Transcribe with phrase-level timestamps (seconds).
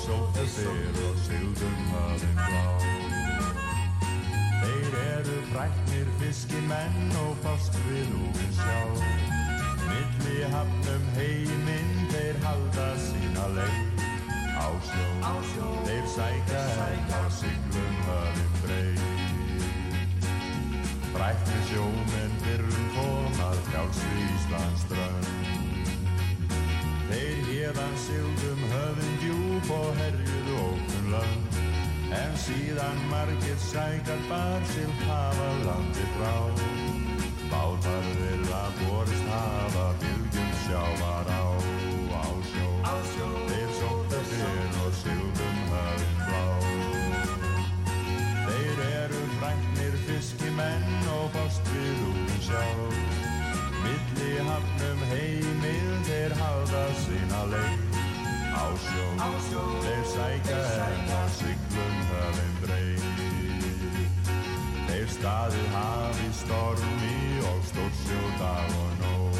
[0.00, 2.64] sjó sóttu fyrr og sigðum hafinn blá
[4.60, 8.78] Þeir eru fræknir fiskimenn og fást við úfinn sjá.
[9.84, 14.06] Milli hafnum heiminn þeir halda sína leið.
[14.60, 19.00] Á sjó Þeir sækja henn á siglum hafinn breið
[21.10, 25.69] Frækni sjómenn fyrrum komað frjálsri Íslands strönd
[27.10, 31.58] Þeir hérðan sigldum höfðin djúb og herjuðu ókun lönd
[32.10, 36.32] En síðan margir sækar bar til hafa landi frá.
[37.50, 41.44] Bátar þeirra borist hafa bylgjum sjávar á
[42.90, 43.39] Á sjó,
[56.20, 57.98] þeir halda sína leið.
[58.52, 63.06] Á sjó, þeir sækja henn á siglum höfum breið.
[64.90, 67.14] Þeir staðið hafi stormi
[67.52, 69.38] og stórsjó dag og nóg.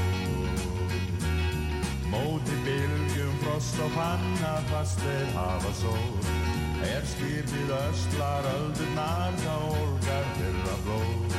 [2.15, 6.31] Móti bylgjum frost og panna fast þeir hafa sól.
[6.89, 11.37] Er skýrfið öslar öldurnar þá olgar þeirra blóð.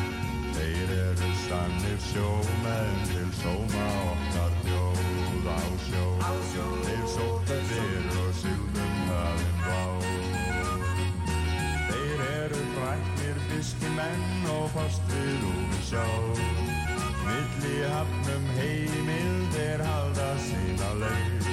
[0.59, 5.10] Þeir eru sannir sjómenn til sóma okkar bjóð
[5.47, 6.03] á sjó.
[6.85, 9.81] Þeir sóttu fyrr og sildum hafinn blá.
[11.87, 16.05] Þeir eru fræknir fiskimenn og fast við úr sjá.
[17.25, 21.49] Milli hafnum heimil þeir halda sína leið.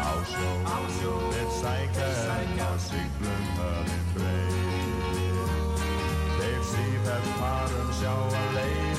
[0.00, 5.84] Á sjó, þeir sækja enn á siglum höfðin breið.
[6.40, 8.89] Þeir síðan farum sjá að leið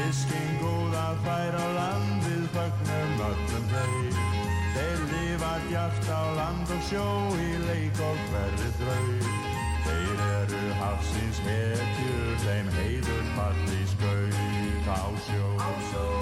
[0.00, 4.20] Fiskinn góð að færa á landið fögnum öllum þeim.
[4.72, 9.10] Þeir lifa djart á land og sjó í leik og hverri drau.
[9.84, 15.50] Þeir eru hafsins hetjur, þeim heiður falli skaut á sjó.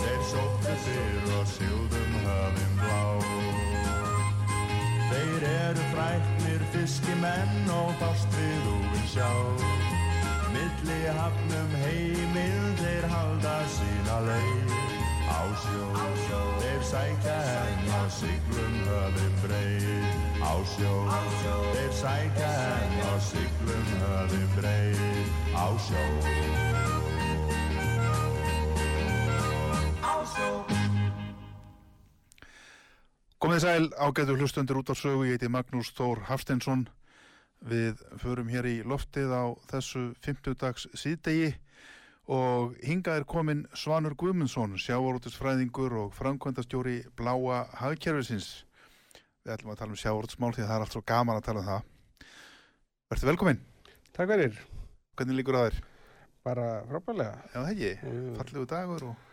[0.03, 3.05] Þeir sóttu fyrr og sildum höfum blá.
[5.13, 9.31] Þeir eru fræknir fiskimenn og fást við úin sjá.
[10.79, 14.75] Milli hafnum heimil þeir halda sína leið.
[15.29, 15.87] Á sjó,
[16.63, 20.07] þeir sækja henn á siglum höfum breið.
[20.39, 20.93] Á sjó,
[21.75, 25.03] þeir sækja henn á siglum höfum breið.
[25.59, 26.05] Á sjó.
[33.39, 36.87] Komið sæl ágætu hlustundur út á sögu, ég heiti Magnús Þór Hafsteinsson.
[37.67, 41.51] Við förum hér í loftið á þessu 50 dags síðdegi
[42.29, 48.65] og hingað er komin Svanur Guðmundsson, sjávarútisfræðingur og framkvæmdastjóri Bláa Hagkerfisins.
[49.43, 51.65] Við ætlum að tala um sjávarútismál því að það er allt svo gaman að tala
[51.65, 52.27] um það.
[53.09, 53.63] Verður velkomin.
[54.13, 54.59] Takk fyrir,
[55.19, 55.87] Hvernig líkur það þér?
[56.49, 57.41] bara frábærlega.
[57.53, 57.91] Já, það ekki.
[58.07, 58.29] Mm.
[58.39, 59.28] Fallegu dagur og...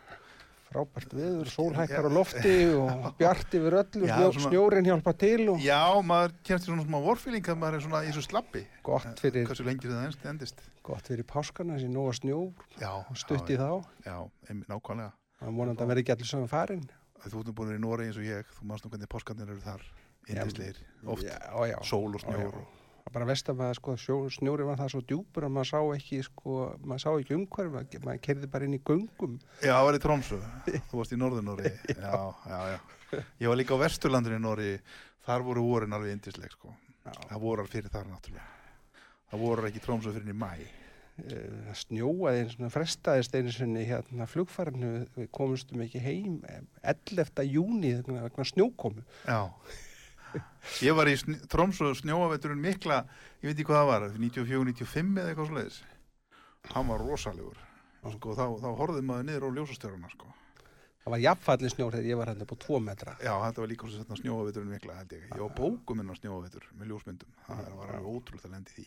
[0.76, 4.08] Frábært viður, sólhækkar á lofti og bjart yfir öllu,
[4.44, 8.02] snjórin hjálpa til og Já, maður kemst í svona smá vorfíling að maður er svona
[8.04, 8.62] í svo slappi.
[8.84, 10.60] gott fyrir, Hversu lengi það enst endist.
[10.84, 13.70] gott fyrir páskana sem nóga snjó, Já, stutt í þá.
[14.04, 14.18] Já,
[14.50, 15.12] einmitt, nákvæmlega.
[15.40, 16.84] Það er vonandi að vera ekki allir saman farin.
[17.26, 19.08] Þú ert nú búin að vera í Nóri eins og ég, þú mást nú hvernig
[19.16, 19.82] páskarnir eru þar,
[20.28, 20.76] indisleir,
[21.06, 22.52] oft, Já, sól og snjór.
[22.52, 26.18] og- bara vest að maður, sko, snjóri var það svo djúpur að maður sá ekki,
[26.26, 29.36] sko, maður sá ekki umhverf, maður, maður kerði bara inn í göngum.
[29.62, 30.38] Já, það var í Trómsu,
[30.90, 31.72] þú varst í Norður-Nóri,
[32.06, 32.16] já,
[32.50, 33.20] já, já.
[33.44, 34.72] Ég var líka á Vesturlandinu í Nóri,
[35.26, 36.74] þar voru vorin alveg indisleik, sko.
[37.06, 37.12] Já.
[37.30, 38.50] Það voru fyrir þar náttúrulega.
[39.30, 40.50] Það voru ekki Trómsu fyrir í mæ.
[41.16, 46.58] Eh, Það snjóaði einu svona frestaðist einu sinni hérna flugfarinu, við komumstum ekki heim eh,
[46.92, 47.46] 11.
[47.48, 49.06] júni vegna snjókomu.
[49.24, 49.46] Já.
[50.84, 53.02] Ég var í sn Trómsu snjóaveturinn mikla,
[53.42, 55.78] ég veit ekki hvað það var, 94-95 eða eitthvað svoleiðis.
[56.72, 57.60] Hann var rosalegur.
[58.16, 60.32] Sko, þá, þá horfði maður niður á ljósastjöruna, sko.
[61.06, 63.12] Það var jafnfallin snjór þegar ég var hérna på tvo metra.
[63.22, 65.28] Já, þetta var líka svona snjóaveturinn mikla, held ég.
[65.30, 67.36] Ég var bókum inn á snjóavetur með ljósmyndum.
[67.46, 68.86] Það var alveg ótrúlega að lendi því.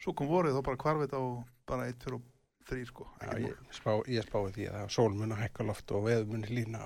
[0.00, 1.22] Svo kom vorið þá bara hvarfið á
[1.68, 2.24] bara eitt fyrir og
[2.70, 3.08] þrý, sko.
[3.20, 6.32] Já, ég, spá, ég spái því að það sól mun að hækka loft og veður
[6.32, 6.80] mun lína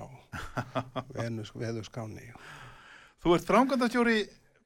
[1.19, 2.27] venus, veður skáni.
[2.35, 2.62] mál.
[3.23, 4.17] Þú ert framkvæmdastjóri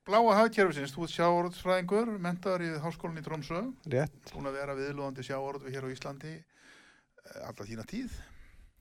[0.07, 3.59] Bláa hagkerfisins, þú ert sjáorðsfræðingur, mentaður í háskólinni Trómsö,
[3.91, 8.13] rétt, búin að vera viðlóðandi sjáorðu hér á Íslandi eh, alla þína tíð.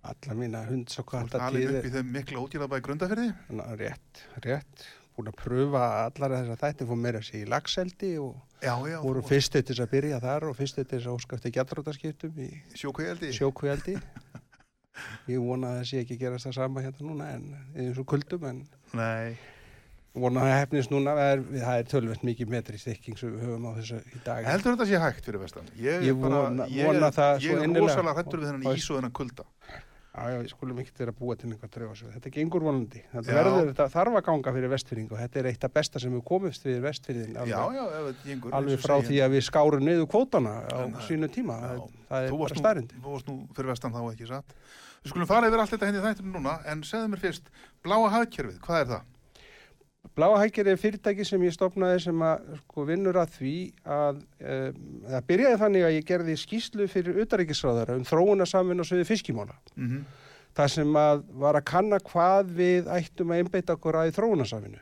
[0.07, 3.27] alla mína hunds og Þú ert kvarta alveg upp tíð í þeim mikla útjálabæði grundaferði.
[3.59, 4.85] Ná, rétt, rétt.
[5.17, 9.25] Búin að pröfa allar þessar þætti fór meira sér í lagseldi og Já, já, voru
[9.27, 13.33] fyrstu til þess að byrja þar og fyrstu til þess að óskafti gætrótaskiptum í sjókveildi.
[13.35, 13.97] sjókvíaldi
[15.33, 18.47] ég vona að það sé ekki gerast það sama hérna núna en eins og kuldum
[18.49, 18.63] en
[18.97, 19.35] Nei,
[20.17, 23.73] vona að hefnist núna er, það er tölvöld mikið metri stikking sem við höfum á
[23.79, 25.69] þessu í dag heldur þetta sé hægt fyrir vestan?
[25.77, 28.73] Ég, Ég er bara, vona- ég, vona er- það ég er rosalega hættur við þennan
[28.77, 29.45] ís og þennan kulda.
[30.17, 32.13] Já, já, við skulum ekki vera að búa til einhver draugasöð.
[32.17, 33.03] Þetta gengur vonandi.
[33.13, 33.89] Þetta Já.
[33.93, 36.79] þarf að ganga fyrir vestfyrring og þetta er eitt af besta sem við komumst við
[36.87, 37.35] vestfyrðin.
[37.37, 38.55] Já, já, ef þetta gengur.
[38.57, 41.59] alveg frá því að við skárum niður kvótana á sínu tíma.
[41.61, 41.85] Já.
[42.09, 42.95] Það, er bara starrend.
[42.97, 44.57] þú varst nú fyrir vestan þá ekki satt.
[45.05, 47.53] Við skulum fara yfir allt þetta henni þættunum núna, en segðu mér fyrst,
[47.85, 49.03] bláa hagkerfið, hvað er það?
[50.17, 54.79] Bláa hækir er fyrirtæki sem ég stopnaði sem að sko, vinnur að því að um,
[55.11, 59.59] það byrjaði þannig að ég gerði skýslu fyrir utaríkisráðara um þróunarsamvinn og sviði fiskimála.
[59.77, 60.07] Mm
[60.57, 64.79] Það sem að var að kanna hvað við ættum að einbeita okkur að í þróunarsamvinnu.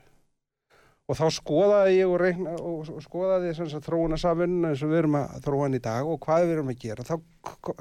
[1.10, 5.16] Og þá skoðaði ég og, reikna, og skoðaði þess að þróunarsamvinnu eins og við erum
[5.18, 7.06] að þróa hann í dag og hvað við erum að gera.
[7.08, 7.16] Þá,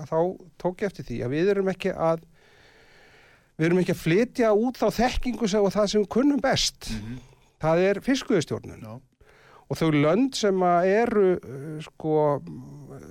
[0.09, 0.17] þá
[0.57, 2.25] tók ég eftir því að við erum ekki að
[3.61, 6.89] við erum ekki að flytja út þá þekkingu og það sem við kunnum best.
[6.89, 7.21] -hmm.
[7.63, 8.83] Það er fiskuðustjórnun.
[8.83, 8.93] Já,
[9.71, 12.17] Og þau lönd sem að eru, uh, sko,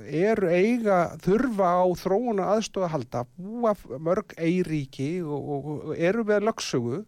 [0.07, 6.23] eru eiga, þurfa á þróuna aðstofa að halda, búa mörg eiríki og, og, og eru
[6.29, 7.01] með lögsögu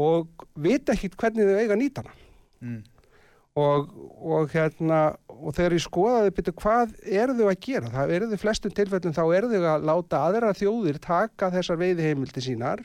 [0.00, 2.18] og vita ekki hvernig þau eiga að nýta hana.
[2.64, 2.80] mm.
[3.60, 3.90] Og,
[4.24, 4.98] og hérna,
[5.28, 9.16] og þegar ég skoðaði byrju hvað eru þau að gera, það eru þau flestum tilfellum
[9.18, 12.80] þá eru þau að láta aðra þjóðir taka þessar veiðiheimildi sínar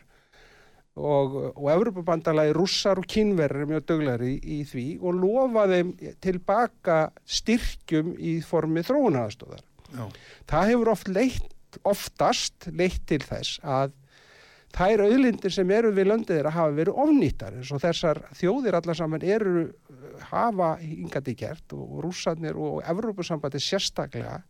[0.98, 5.94] og, og Evropabandalagi rússar og kínverður er mjög döglar í, í því og lofa þeim
[6.24, 6.98] tilbaka
[7.38, 9.64] styrkjum í formi þróunaraðstóðar.
[9.94, 10.04] já,
[10.50, 13.96] Það hefur oft leitt, oftast leitt til þess að
[14.78, 18.98] þær auðlindir sem eru við löndið þeirra hafa verið ofnýttar eins og þessar þjóðir allar
[19.00, 19.68] saman eru
[20.30, 24.42] hafa hingandi gert og rússarnir og Evrópusambandi sérstaklega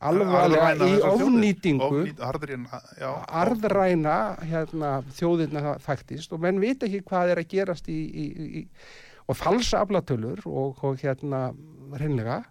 [0.00, 2.66] alvarlega Arðræna í ofnýtingu Ofnýt, harðrin,
[3.00, 3.10] já.
[3.42, 4.16] arðræna
[4.48, 8.24] hérna, þjóðirna faktist og menn vita ekki hvað er að gerast í, í,
[8.60, 8.62] í,
[9.28, 11.50] og falsa aflatölur og, og hérna
[11.96, 12.42] hreinlega.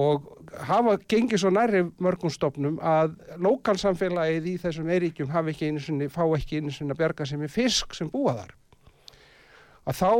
[0.00, 0.28] Og
[0.64, 6.08] hafa gengið svo nærri mörgum stofnum að lokalsamfélagið í þessum eiríkjum hafi ekki einu sinni,
[6.08, 8.54] fá ekki einu sinni að berga sem er fisk sem búa þar.
[9.90, 10.12] Að þá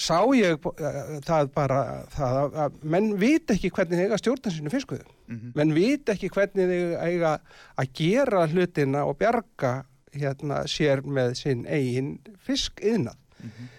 [0.00, 1.80] sá ég uh, það bara
[2.14, 6.12] það að, að menn vita ekki hvernig þeir eiga stjórna sinu fiskuðu Mm menn vita
[6.12, 7.38] ekki hvernig þeir eiga
[7.80, 9.84] að gera hlutina og bjarga
[10.14, 13.16] hérna sér með sinn eigin fiskiðnað.
[13.40, 13.70] Mhm.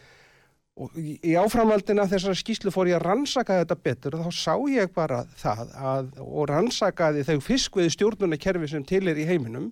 [0.75, 4.91] og í áframhaldina þessar skýslu fór ég að rannsaka þetta betur og þá sá ég
[4.93, 9.71] bara það að, og rannsakaði þau fiskveið stjórnunarkerfi sem til er í heiminum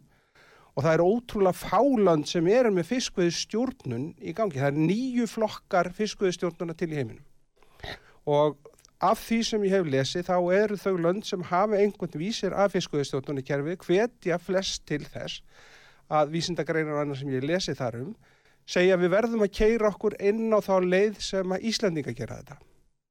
[0.73, 4.59] og það er ótrúlega fáland sem eru með fiskveið stjórnun í gangi.
[4.59, 7.29] Það er nýju flokkar fiskveið stjórnuna til í heiminum
[8.23, 8.69] og
[9.03, 12.71] af því sem ég hef lesið þá eru þau lönd sem hafa einhvern vísir af
[12.71, 15.41] fiskveið stjórnunarkerfi hvetja flest til þess
[16.13, 18.13] að vísindagreinar og annað sem ég lesið þar um
[18.69, 22.59] segja við verðum að keira okkur inn á þá leið sem að Íslandinga gera þetta.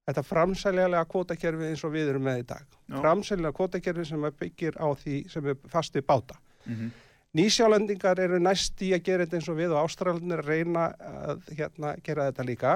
[0.09, 2.64] Þetta framsæljalega kvótakerfi eins og við erum með í dag.
[2.88, 2.97] Já.
[2.99, 6.38] Framsæljalega kvótakerfi sem byggir á því sem er fast við báta.
[6.64, 6.88] Mhm.
[7.33, 11.47] Nýsjálendingar eru næst í að gera þetta eins og við og Ástralandin að reyna að
[11.57, 12.73] hérna, gera þetta líka.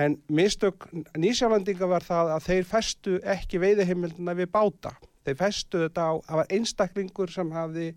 [0.00, 0.86] En mistök
[1.20, 4.94] nýsjálendinga var það að þeir festu ekki veiðiheimildina við báta.
[5.24, 7.90] Þeir festu þetta á, það var einstaklingur sem hafði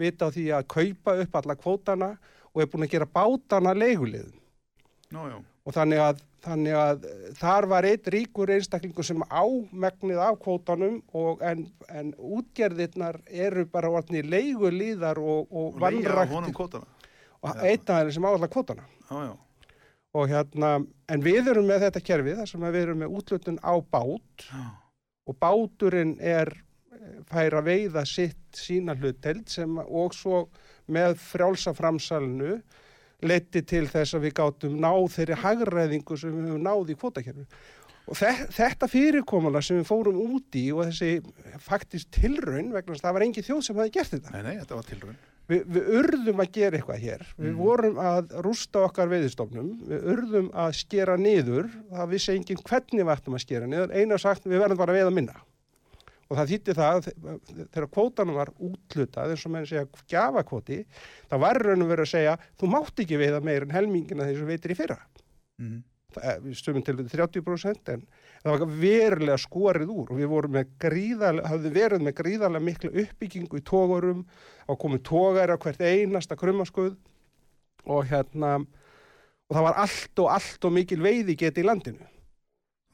[0.00, 2.10] vita á því að kaupa upp alla kvótana
[2.50, 4.34] og er búin að gera bátana leiguliðum.
[5.14, 5.38] Já, já.
[5.66, 11.00] Og þannig að, þannig að eh, þar var eitt ríkur einstaklingur sem ámegnið af kvótanum
[11.16, 16.88] og en, en útgerðirnar eru bara orðni leigulíðar og, og Og kótana.
[17.42, 18.88] og einn af þeirra sem á alla kvótana.
[19.10, 19.36] Já, já.
[20.10, 20.70] Og hérna,
[21.08, 24.64] en við erum með þetta kerfi þar sem við erum með útlutun á bát Já.
[25.30, 30.48] og báturinn er eh, fær að veiða sitt sína hluteld sem og svo
[30.90, 32.56] með frjálsa framsalinu
[33.22, 37.46] leiti til þess að við gátum náð þeirri hagræðingu sem við höfum náð í kvotakerfi.
[38.10, 41.10] Og þe þetta fyrirkomala sem við fórum út í og þessi
[41.62, 44.32] faktist tilraun vegna það var engin þjóð sem hafi gert þetta.
[44.34, 45.18] Nei, nei, þetta var tilraun.
[45.50, 47.22] Vi, við urðum að gera eitthvað hér.
[47.36, 47.56] Við Mhm.
[47.58, 49.70] vorum að rústa okkar veiðistofnum.
[49.88, 51.70] Við urðum að skera niður.
[51.90, 53.94] Það vissi enginn hvernig við ættum að skera niður.
[53.94, 55.34] Einu sagt, við verðum bara að veiða minna.
[56.30, 60.80] Og það þýtti það að þe- þegar kvótanum var útlutað eins og menn segja gjafakvoti
[61.30, 64.38] það var raun og verið að segja þú mátt ekki veiða meir en helmingina þeir
[64.42, 64.98] sem veitir í fyrra
[66.42, 68.00] við stöfum til 30% en
[68.42, 72.90] það var verulega skorið úr og við vorum með gríðarlega, hafði verið með gríðarlega mikla
[73.04, 74.24] uppbyggingu í tógurum
[74.66, 76.96] og komið tógar á hvert einasta krummaskuð
[77.86, 82.02] og hérna og það var allt og allt og mikil veiði geti í landinu.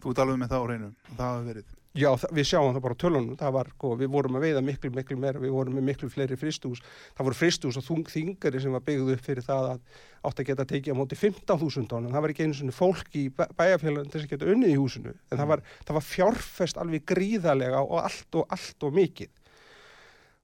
[0.04, 1.72] Þú ert alveg með það á hreinu, það hafi verið.
[1.96, 5.16] Já, við sjáum það bara tölunum, það var, sko, við vorum að veiða miklu, miklu
[5.20, 6.82] meira, við vorum með miklu fleiri fristús,
[7.16, 10.48] það voru fristús og þung þingari sem var byggð upp fyrir það að átt að
[10.50, 14.20] geta tekið á móti 15.000 tónum, það var ekki einu svona fólk í bæjarfélagin til
[14.20, 17.98] þess að geta unnið í húsinu, en það var, það var fjárfest alveg gríðarlega og
[18.02, 19.32] allt og allt og mikið.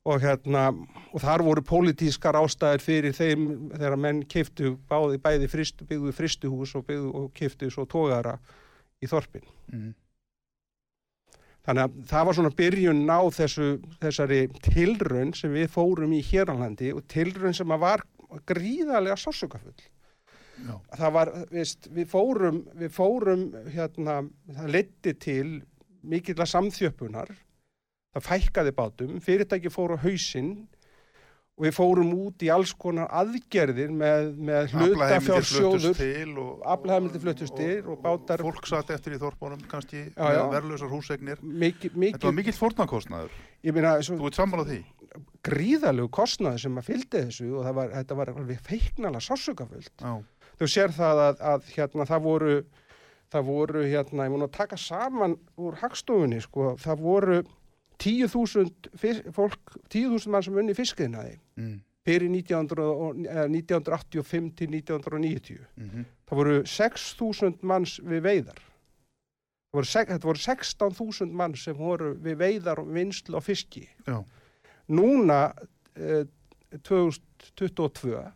[0.03, 0.65] Og hérna,
[1.15, 6.73] og þar voru pólitískar ástæðir fyrir þeim þegar menn keiftu báði bæði fristu, byggðu fristuhús
[6.81, 8.39] og og keiftu svo tógara
[8.99, 9.47] í þorpin.
[9.71, 9.93] Mhm.
[11.63, 13.67] Þannig að það var svona byrjun á þessu,
[14.03, 18.03] þessari tilraun sem við fórum í héralandi og tilraun sem var
[18.49, 19.77] gríðarlega sásökafull.
[20.63, 20.75] Já.
[20.99, 24.19] Það var, veist, við fórum, við fórum hérna,
[24.59, 25.47] það leiddi til
[26.03, 27.31] mikilla samþjöppunar,
[28.15, 30.55] það fækkaði bátum, fyrirtæki fóru á hausinn
[31.59, 37.21] og við fórum út í alls konar aðgerðir með, með Aflaheimildir fluttust hlutafjársjóður, til og...
[37.27, 40.41] fluttust til og bátar, Fólk satt eftir í þorpunum kannski, Já, já.
[40.41, 41.45] með verðlausar húsegnir.
[41.45, 43.39] mikið, Þetta var mikill fórnarkostnaður.
[43.63, 44.81] Þú ert sammála því?
[45.45, 49.21] gríðalegu kostnaði sem að fylgdi þessu og var, þetta var alveg feiknala.
[49.23, 50.13] Já.
[50.61, 52.55] Þú sér það að, að hérna, það voru,
[53.33, 57.41] það voru hérna, ég mun að taka saman úr hagstofunni, sko, það voru
[58.03, 61.81] 10.000 fis- fólk, 10.000 mann sem unni fiskiðnaði Mm.
[62.07, 65.59] fyrir 1900, og- eh, 1985 til 1990.
[65.77, 68.59] Mm Það voru 6.000 manns við veiðar.
[69.75, 73.89] Voru, Þetta voru 16.000 mann sem voru við veiðar og vinslu á fiski.
[74.07, 74.23] Já.
[74.89, 75.53] Núna
[75.97, 76.25] eh,
[76.83, 78.33] 2022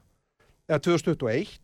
[0.69, 1.59] eða 2021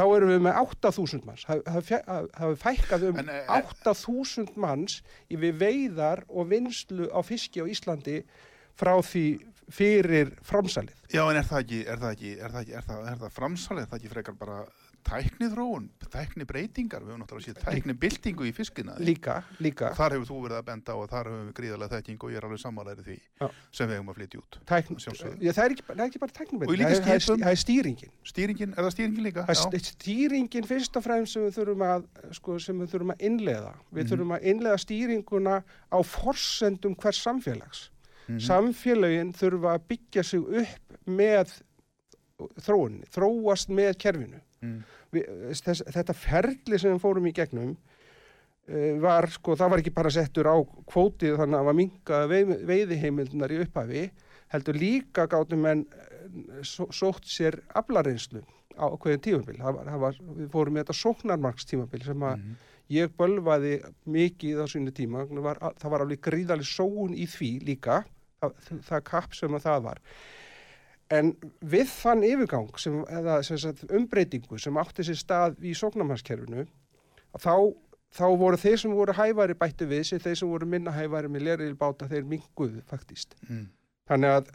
[0.00, 5.60] þá erum við með 8.000 manns hafi fækkað um En, eh, 8.000 manns í við
[5.60, 8.22] veiðar og vinslu á fiski á Íslandi
[8.80, 9.26] frá því
[9.70, 10.96] fyrir framsalið.
[11.12, 13.34] Já, en er það ekki, er það ekki, er það ekki, er það, er það
[13.36, 14.56] framsalið, er það ekki frekar bara
[15.06, 18.94] tækni þróun, tækni breytingar, við höfum náttúrulega séð tækni byltingu í fiskina.
[19.00, 19.90] Líka, líka.
[19.98, 22.36] Þar hefur þú verið að benda á að þar höfum við gríðarlega þekking og ég
[22.40, 23.46] er alveg sammálaðið því Já.
[23.78, 24.58] sem við hefum að flytja út.
[24.70, 28.12] Tækn, já, það, er ekki, það er ekki bara tæknibreyting, Og líka það, er- stýringin.
[28.32, 29.46] Stýringin, er það stýringin líka?
[29.46, 32.04] Það er st- stýringin fyrst og fremst sem við þurfum að,
[32.40, 33.72] sko, sem við þurfum að innleiða.
[33.92, 34.10] Við Mhm.
[34.12, 37.88] þurfum að innleiða stýringuna á forsendum hvers samfélags.
[38.28, 38.38] Mhm.
[38.46, 41.60] Samfélagin þurfa að byggja sig upp með
[42.60, 44.40] þróunni, þróast með kerfinu.
[44.60, 44.80] Mm.
[45.14, 45.28] Við,
[45.64, 47.70] þess, þetta ferli sem við fórum í gegnum
[48.68, 50.56] uh, var, sko, það var ekki bara settur á
[50.90, 54.02] kvótið þannig að það var minga veið, veiðiheimildunar í upphafi,
[54.52, 55.86] heldur líka gátum en
[56.66, 58.42] sótt sér aflareynslu
[58.80, 59.56] á hverjum tímabil.
[59.60, 62.54] Það var, það var, við fórum með þetta sóknarmarkstímabil sem að Mhm.
[62.90, 63.72] ég bölvaði
[64.06, 65.24] mikið á sínu tíma.
[65.30, 68.04] Var, það var alveg gríðaleg sóun í því líka,
[68.40, 68.54] það,
[68.88, 69.98] það kapp sem að það var.
[71.10, 71.32] En
[71.72, 76.68] við þann yfirgang, sem, eða sem sagt, umbreytingu sem átti sér stað í sóknarmarkskerfinu,
[77.34, 77.54] þá,
[78.14, 81.48] þá voru þeir sem voru hæfari bættu við sig, þeir sem voru minna hæfari með
[81.48, 83.34] lerið báta, þeir minguðu faktist.
[83.48, 83.66] Mm.
[84.10, 84.52] Þannig að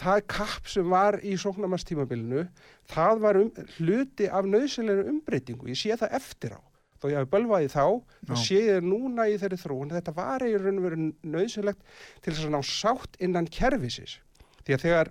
[0.00, 2.44] það kapp sem var í sóknarmastímabilinu,
[2.90, 5.70] það var um, hluti af nöðsynlega umbreytingu.
[5.70, 6.60] Ég sé það eftir á.
[7.00, 7.84] Þó ég hafi bölvaði þá,
[8.28, 9.92] þá sé ég núna í þeirri þróun.
[9.94, 11.80] Þetta var veru nöðsynlegt
[12.20, 14.18] til þess að ná sátt innan kerfisins.
[14.66, 15.10] Því að þegar,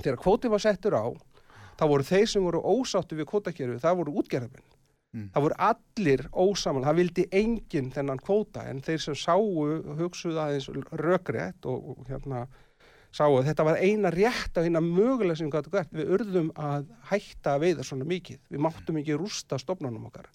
[0.00, 1.06] þegar kvótið var settur á,
[1.78, 4.68] þá voru þeir sem voru ósáttu við kvótakerfið, það voru útgerðamenn.
[5.12, 5.28] Mm.
[5.34, 9.48] Það voru allir ósamal, það vildi enginn þennan kvóta en þeir sem sáu,
[9.98, 10.70] hugsuðu aðeins
[11.02, 12.46] rökrétt og, og hérna
[13.12, 15.92] sáu að þetta var eina rétt af eina mögulega sem við gætu gert.
[15.92, 18.40] Við urðum að hætta að veiða svona mikið.
[18.48, 20.30] Við máttum ekki rústa stofnanum okkar.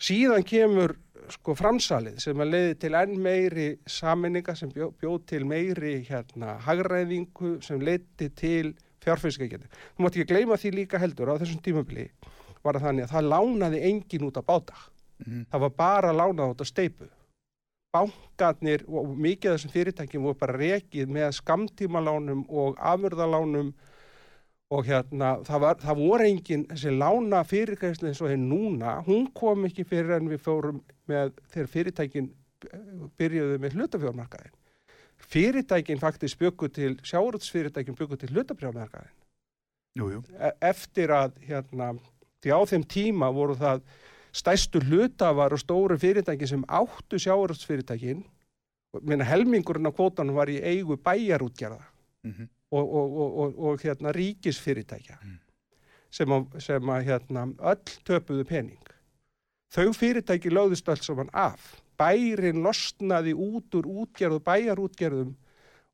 [0.00, 0.96] Síðan kemur
[1.30, 6.56] sko framsalið sem að leiði til enn meiri saminninga sem bjó, bjóð til meiri hérna
[6.64, 8.72] hagræðingu sem leiði til
[9.04, 9.68] fjárfyrirskækjandi.
[9.68, 12.08] Þú mátt ekki gleyma því líka heldur á þessum tímabili
[12.64, 14.82] var það þannig að það lánaði engin út að báta.
[15.24, 15.46] Mm.
[15.52, 17.08] Það var bara lánað út að steipu.
[17.90, 23.72] Bankarnir og mikið af þessum fyrirtækjum voru bara rekið með skamtímalánum og afurðalánum
[24.70, 29.26] og hérna það, var, það voru engin þessi lána fyrirgæsli eins og þeir núna, hún
[29.34, 30.78] kom ekki fyrir en við fórum
[31.10, 32.28] með þegar fyrirtækin
[33.18, 34.52] byrjuðu með hlutafjármarkaðin.
[35.30, 39.16] Fyrirtækin faktisk byggu til, sjáruðsfyrirtækin byggu til hlutafjármarkaðin
[39.98, 40.20] Jú, jú.
[40.38, 41.90] e- eftir að hérna,
[42.44, 43.82] því á þeim tíma voru það
[44.32, 48.22] stærstu hlutafar og stóru fyrirtæki sem áttu sjáurúsfyrirtækin
[49.02, 51.82] minna helmingurinn af kvótanum var í eigu bæjarútgerða
[52.24, 52.42] Mhm.
[52.42, 55.18] og, og, og, og, og hérna ríkisfyrirtækja
[56.10, 58.90] sem, að, sem að hérna öll töpuðu pening.
[59.70, 61.76] Þau fyrirtæki lögðust öll saman af.
[62.00, 65.34] Bærin losnaði út úr útgerðu, bæjarútgerðum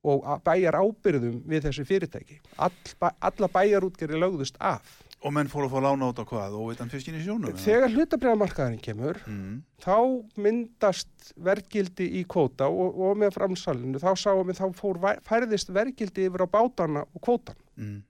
[0.07, 2.39] og bæjar ábyrðum við þessi fyrirtæki.
[2.63, 4.87] All, alla bæjarútgerði lögðust af.
[5.25, 6.55] Og menn fóru að fá lána út á hvað?
[6.59, 7.49] Og veitan fiskin í sjónum?
[7.49, 7.61] eða?
[7.63, 9.63] Þegar hlutabræðamarkaðurinn kemur, Mm.
[9.81, 9.95] þá
[10.37, 16.27] myndast verðgildi í kvóta og, og með framsalinu, þá sáum við þá fór, færðist verðgildi
[16.29, 17.57] yfir á bátana og kvótan.
[17.75, 18.03] Mm.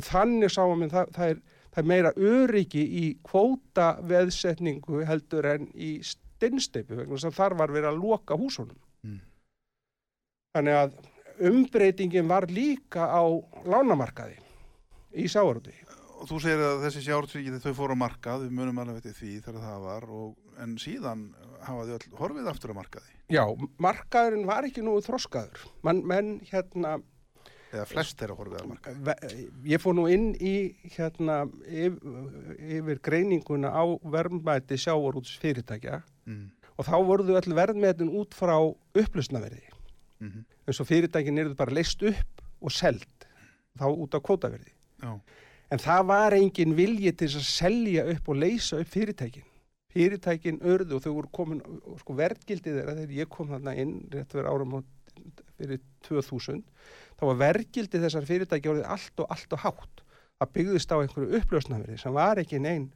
[0.00, 5.50] Og þannig sáum við það, það, er, það er meira öryggi í kvóta veðsetningu heldur
[5.52, 8.80] en í steinsteipu vegna að þar var verið að loka húsunum.
[9.04, 9.20] Mm.
[10.56, 10.96] Þannig að
[11.52, 13.20] umbreytingin var líka á
[13.68, 14.40] lánamarkaði
[15.12, 15.76] í sáarúti.
[16.28, 19.64] Þú segir að þessi sjártvíkið þau fóru á markað, við munum alveg eftir því þegar
[19.66, 21.22] það var, og, en síðan
[21.66, 23.14] hafa þau öll horfið aftur á markaði.
[23.32, 23.42] Já,
[23.82, 25.64] markaðurinn var ekki nú þroskaður.
[25.86, 26.98] Man, menn hérna,
[27.72, 29.44] Eða flest þeirra horfið á markaði.
[29.72, 30.54] ég fór nú inn í
[30.92, 31.94] hérna yfir,
[32.78, 36.50] yfir greininguna á verðmæti sjávarúts fyrirtækja Mm.
[36.78, 38.54] og þá voruðu öll verðmætin út frá
[38.94, 39.64] upplustnaverði.
[40.20, 43.02] Mm eins og fyrirtækin eru bara leist upp og seld
[43.74, 44.70] þá út á kvótaverði.
[45.02, 45.16] Já.
[45.72, 49.46] En það var engin vilji til að selja upp og leysa upp fyrirtækin.
[49.92, 51.62] Fyrirtækin örðu og þau voru komin,
[52.00, 54.78] sko verðgildið þeirra þegar ég kom þarna inn rétt fyrir árum
[55.60, 56.62] fyrir 2000,
[57.20, 60.02] þá var verðgildið þessar fyrirtæki orðið allt og allt og hátt.
[60.42, 62.88] Það byggðist á einhverju upplösnaverði sem var ekki neinn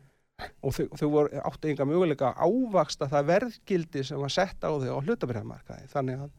[0.66, 4.68] og þau, þau voru áttu enga möguleika að ávaksta það verðgildi sem var sett á
[4.72, 5.88] þau á hlutabriðamarkaði.
[5.92, 6.32] Þannig að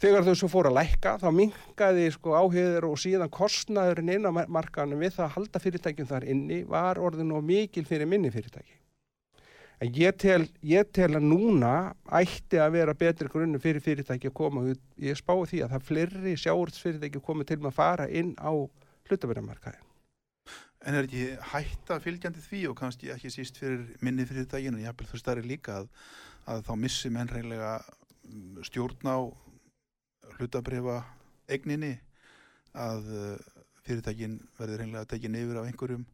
[0.00, 4.32] þegar þau svo fóru að lækka þá minkaði sko áhugður og síðan kostnaðurinn inn á
[4.32, 8.32] mar- markaðanum við það að halda fyrirtækjum þar inni var orðin og mikil fyrir minni
[8.32, 8.76] fyrirtæki.
[9.80, 14.36] En ég tel, ég tel að núna ætti að vera betri grunnu fyrir fyrirtæki að
[14.36, 14.80] koma út.
[15.00, 18.52] Ég spái því að það fleiri sjáurtsfyrirtæki komið til að fara inn á
[19.08, 19.80] hlutabriðamarkaði.
[20.84, 25.08] En er ekki hætta fylgjandi því og kannski ekki síst fyrir minni fyrirtækinu, en jafnvel
[25.10, 25.88] þau starri líka að,
[26.48, 27.72] að þá missi menn reynilega
[28.68, 29.18] stjórn á
[30.40, 31.00] hlutabrifa
[31.50, 31.94] eigninni
[32.74, 36.06] að uh, fyrirtækin verður reynilega tekin yfir af einhverjum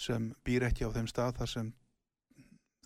[0.00, 1.72] sem býr ekki á þeim stað þar sem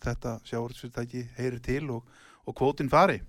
[0.03, 2.03] þetta sjáurðsfyrirtæki heyrir til og,
[2.45, 3.21] og kvótin fari.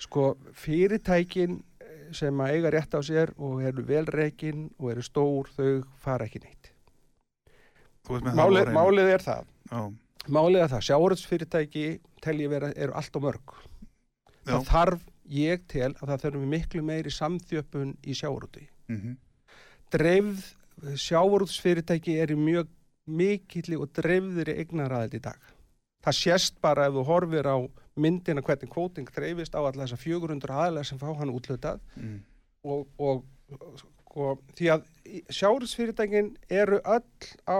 [0.00, 5.50] Sko fyrirtækin eh, sem að eiga rétt á sér og eru velreikin og eru stór,
[5.56, 6.72] þau fara ekki neitt.
[8.08, 9.48] Málið, málið er það.
[9.66, 9.80] Já,
[10.26, 11.84] Málið er það, sjáurðsfyrirtæki
[12.22, 13.52] tel ég vera, eru allt og mörg.
[14.46, 14.56] já.
[14.56, 18.66] Það þarf, ég tel að það þurfum miklu meiri samþjöppun í sjáurúti.
[18.88, 19.16] Mm
[19.90, 20.42] Dreifð
[20.98, 22.66] sjáurútsfyrirtæki eru mjög
[23.06, 25.38] mikilli og dreifðri eignaraðið í dag.
[26.04, 27.56] Það sést bara ef þú horfir á
[27.96, 32.18] myndina hvernig kvóting dreifist á alla þessa 400 aðlega sem fá hann útlutað Mm.
[32.64, 33.24] og, og
[33.78, 34.26] sko,
[34.58, 34.84] því að
[35.38, 37.06] sjáurútsfyrirtækin eru öll
[37.46, 37.58] á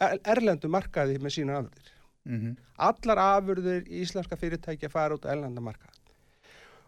[0.00, 1.92] er- erlendu markaði með sína afurðir.
[2.26, 5.95] Mm allar afurðir íslenska fyrirtæki að fara út á ellanda markað.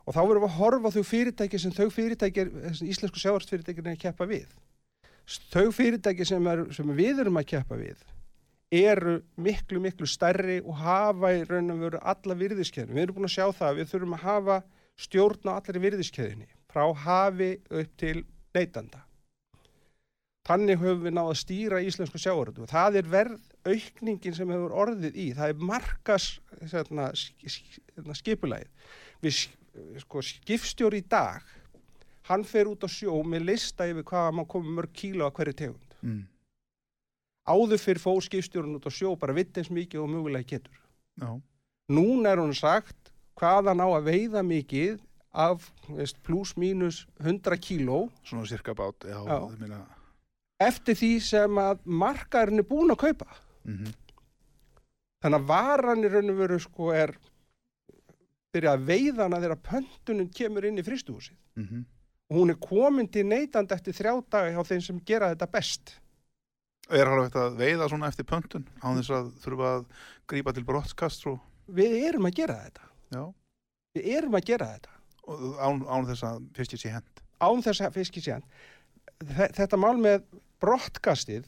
[0.08, 3.90] Og þá verðum við að horfa þau fyrirtæki sem þau fyrirtæki, þessi íslensku sjávarstfyrirtæki er
[3.92, 4.54] að keppa við.
[5.52, 7.98] Þau fyrirtæki sem, er, sem við erum að keppa við
[8.74, 12.94] eru miklu, miklu stærri og hafa í raun og veru alla virðiskeðinu.
[12.94, 14.56] Við erum búin að sjá það að við þurfum að hafa
[14.98, 18.16] stjórn á allri virðiskeðinni frá hafi upp til
[18.56, 19.04] neytanda.
[20.48, 24.76] Þannig höfum við náð að stýra íslensku sjávarútu og það er verð aukningin sem hefur
[24.84, 25.26] orðið í.
[25.36, 26.28] Það er markas
[26.60, 27.10] hérna,
[27.96, 28.92] hérna, skipulagið.
[29.24, 29.40] Við
[30.02, 31.44] sko, skipstjóri í dag,
[32.28, 35.58] hann fer út á sjó með lista yfir hvað maður komið mörg kíló að hverju
[35.62, 35.98] tegund.
[36.02, 36.22] Mm.
[37.48, 40.80] Áður fyrir fór skipstjórun út á sjó bara vitt eins mikið og mögulega getur.
[41.18, 41.30] Já.
[41.88, 44.98] Núna er hún sagt hvað hann á að veiða mikið
[45.32, 45.70] af
[46.26, 49.80] pluss mínus 100 kíló Svona cirka bát, já, Já.
[50.60, 53.40] eftir því sem að markaðurinn er búin að kaupa.
[53.64, 53.94] Mm
[55.18, 57.12] Þannig að varan í raun og veru sko er
[58.54, 61.36] byrja að veiða hana þegar pöntunum kemur inn í fristuhúsið.
[61.56, 61.84] -hmm.
[62.30, 65.94] Og hún er komin til neytandi eftir þrjá daga hjá þeim sem gera þetta best.
[66.90, 69.86] Er hann hægt að veiða svona eftir pöntun á þess að þurfa að
[70.28, 72.80] grípa til brottskast og, Við erum að gera þetta.
[73.12, 73.34] já,
[73.94, 74.90] Við erum að gera þetta.
[75.60, 77.20] án, án þess að fiskir sé hend.
[77.40, 78.42] Án þess að fiski sér.
[79.52, 80.22] Þetta mál með
[80.60, 81.44] brottkastið,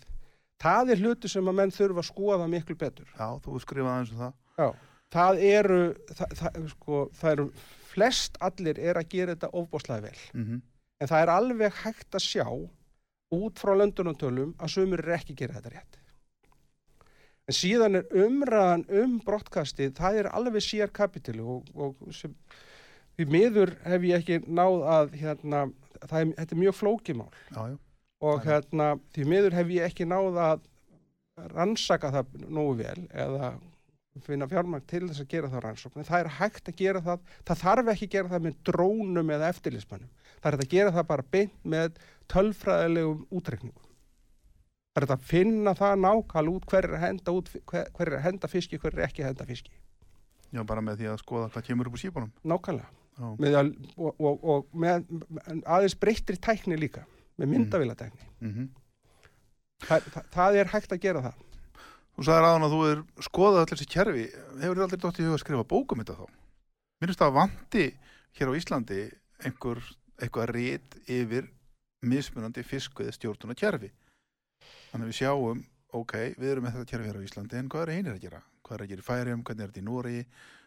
[0.61, 3.09] það er hluti sem að menn þurfa að skoða miklu betur.
[3.19, 4.33] Já, þú skrifaði eins og það.
[4.59, 4.69] Já.
[5.11, 5.79] Það eru,
[6.15, 7.47] það, það, sko, það eru,
[7.91, 10.19] flest allir er að gera þetta ofbóðslega vel.
[10.35, 10.45] Mm
[11.01, 12.47] En það er alveg hægt að sjá
[13.31, 16.01] út frá löndunumtölum að sumur er ekki að gera þetta rétt.
[17.49, 22.35] En síðan er umræðan um brottkastið, það er alveg sér kapitili og, og sem,
[23.17, 25.63] því miður hef ég ekki náð að, hérna,
[26.05, 27.77] er, þetta er mjög flókimál Já, já.
[28.21, 30.69] og hérna, því miður hef ég ekki náð að
[31.57, 33.55] rannsaka það nógu vel eða
[34.27, 36.07] finna fjármagn til þess að gera það rannsókn.
[36.09, 39.53] Það er hægt að gera það það þarf ekki að gera það með drónum eða
[39.55, 42.01] eftirlismannum það er að gera það bara beint með
[42.33, 43.87] tölfræðilegum útreikningum.
[44.91, 48.51] Það er að finna það nákvæl út hver er henda, út, hver, hver er henda
[48.51, 49.73] fiski hver er ekki henda fiski.
[50.51, 52.33] Já, bara með því að skoða hvað kemur upp úr sípunum.
[52.43, 52.91] nákvæmlega.
[53.21, 55.05] Já, með að, og, og, og með,
[55.69, 57.05] aðeins breyttri tækni líka
[57.39, 58.69] með myndavilatækni mm
[59.87, 61.47] það, það, það er hægt að gera það
[62.21, 64.23] Þú sagðir aðan að þú er skoðað allir þessi kerfi.
[64.61, 66.27] Hefur þið aldrei dótt í huga að skrifa bókum þetta þá?
[67.01, 67.85] Mér finnst það vanti
[68.37, 68.99] hér á Íslandi
[69.49, 69.81] einhver,
[70.21, 71.49] eitthvað rít yfir
[72.05, 73.89] mismunandi fiskveið stjórnuna kerfi.
[74.91, 75.65] Þannig að við sjáum,
[75.97, 78.43] ok, við erum með þetta kerfi hér á Íslandi, en hvað er einir að gera?
[78.69, 80.21] Hvað er að gera í Færium, hvernig er þetta í Nóri,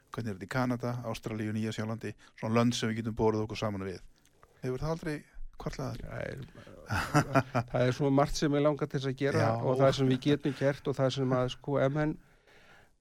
[0.10, 3.62] hvernig er þetta í Kanada, Ástralíu, Nýja Sjálandi, svona lönd sem við getum borðið okkur
[3.62, 4.02] saman við.
[4.66, 5.16] Hefur það aldrei
[5.64, 6.04] kvartlaðar?
[6.04, 6.46] það er,
[7.72, 9.52] það er svo margt sem er langar til þess að gera Já.
[9.64, 11.80] og það sem við getum gert og það sem að sko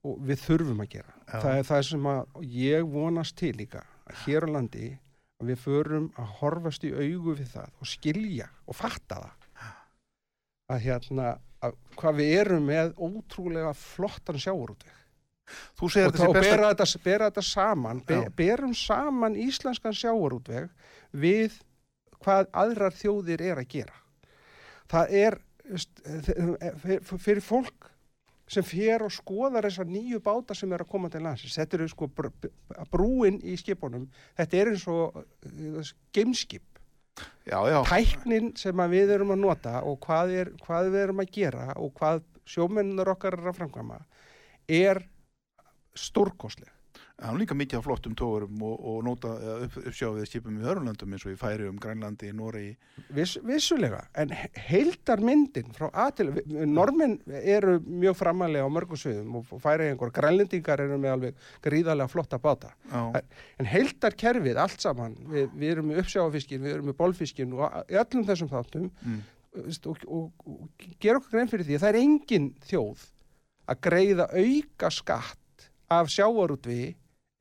[0.03, 1.37] og við þurfum að gera Já.
[1.37, 4.88] það er það sem að ég vonast til líka að hér á landi
[5.42, 9.38] að við förum að horfast í augu við það og skilja og fatta það
[10.72, 11.31] að hérna
[11.62, 14.40] að hvað við erum með ótrúlega flottan
[15.92, 16.40] segir og, besta...
[16.40, 20.70] bera, þetta, bera þetta saman be, berum saman íslenskan sjávarútveg
[21.12, 21.59] við
[22.24, 23.96] hvað aðrar þjóðir er að gera.
[24.92, 25.38] Það er
[26.82, 27.88] fyrir, fyrir fólk
[28.52, 31.54] sem fer og skoðar þessar nýju báta sem er að koma til landsins.
[31.56, 34.08] Þetta eru sko br br- brúin í skipunum.
[34.37, 36.66] Þetta er eins og uh, gameskip
[37.44, 37.78] Já, já.
[37.85, 41.90] tæknin sem við erum að nota og hvað, er, hvað við erum að gera og
[41.98, 43.98] hvað sjómennar okkar er að framkvæma
[44.72, 45.02] er
[45.98, 46.70] stórkostleg
[47.22, 49.33] Er líka mikið af flottum tógurum og, og nota
[49.66, 52.72] upp, uppsjáfið skipum í Hörunlandum eins og í Færium, Grænlandi, Noregi.
[53.14, 54.33] Viss, vissulega, en
[54.68, 56.33] heildar myndin frá aðtil,
[56.66, 62.11] normin eru mjög framalega á mörgum sviðum og færi einhver grænlendingar eru með alveg gríðarlega
[62.11, 62.72] flotta báta.
[62.90, 63.20] Já,
[63.61, 67.79] En heildar kerfið allt saman, við, við erum með uppsjáfiskin, við erum með bolfiskin og
[67.87, 69.20] öllum þessum þáttum mm,
[69.66, 73.07] veist, og, og, og gera okkur grein fyrir því að það er engin þjóð
[73.72, 76.81] að greiða auka skatt af sjávarútvi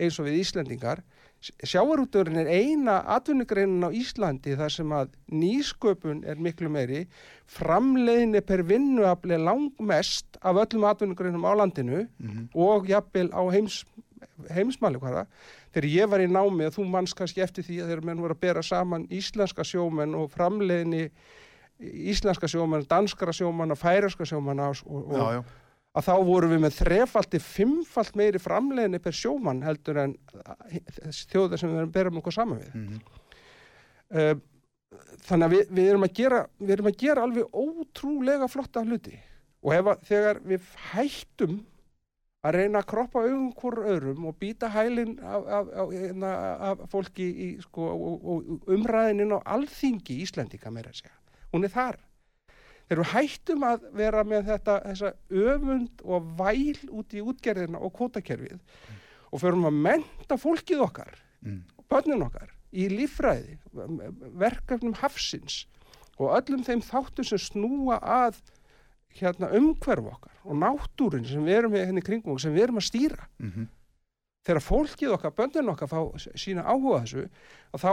[0.01, 1.03] eins og við Íslendingar.
[1.41, 7.07] Sjávarútvurinn er eina atvinnugreinin á Íslandi þar sem að nýsköpun er miklu meiri,
[7.49, 13.81] framleiðinni per vinnuafli langmest af öllum atvinnugreinum á landinu mm, og jafnvel á heims,
[14.53, 15.25] heimsmæli hvaða.
[15.73, 18.37] Þegar ég var í námi og þú manns kannski eftir því að þegar menn voru
[18.37, 21.07] að bera saman íslenska sjómenn og framleiðinni
[21.81, 25.60] íslenska sjómenn, danskara sjómanna, færaska sjómanna og, og, já, já.
[25.91, 30.13] Að þá vorum við með þrefaldi, fimmfald meiri framleiðinni per sjómann heldur en
[31.31, 32.77] þjóða sem við erum með okkur saman við.
[32.77, 33.01] Mm,
[34.11, 34.35] Uh,
[35.23, 39.13] þannig að við, við, erum að gera, við erum að gera alveg ótrúlega flotta hluti
[39.63, 41.53] og ef að, þegar við hættum
[42.41, 46.83] að reyna að kroppa augum hvort öðrum og býta hælinn af, af, af, af, af
[46.91, 51.15] fólki í, sko, og, og umræðinin á alþingi Íslendinga meira að segja.
[51.53, 52.01] Hún er þar.
[52.91, 57.93] Þegar við hættum að vera með þetta, þessa öfund og væl út í útgerðina og
[57.95, 58.57] kvotakerfið
[59.31, 63.55] og förum að menta fólkið okkar mm, börnin okkar í líffræði,
[64.41, 65.61] verkefnum hafsins
[66.17, 68.41] og öllum þeim þáttum sem snúa að
[69.15, 72.83] hérna umhverf okkar og náttúrin sem við erum með henni kringum og sem við erum
[72.83, 73.29] að stýra.
[73.39, 73.71] mm,
[74.41, 75.99] Þegar fólkið okkar, börnin okkar fá
[76.35, 77.27] sína áhuga þessu,
[77.71, 77.91] að þá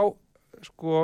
[0.67, 1.01] sko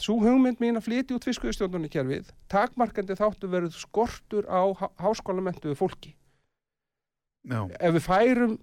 [0.00, 4.62] svo hugmynd mín að flytja út fiskuðistjóndunni kerfið, takmarkandi þáttu verið skortur á
[5.02, 6.14] háskólamentuðu fólki.
[7.46, 8.56] Já, ef við færum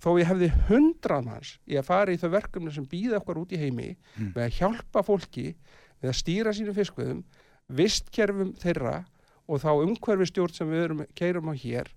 [0.00, 3.52] þó ég hefði hundrað manns í að fara í þau verkefni sem býða okkar út
[3.52, 4.32] í heimi Mm.
[4.32, 5.46] með að hjálpa fólki
[6.00, 7.20] með að stýra sínum fiskveðum
[7.68, 8.94] vistkerfum þeirra
[9.46, 11.92] og þá umhverfistjórn sem við erum, keirum á hér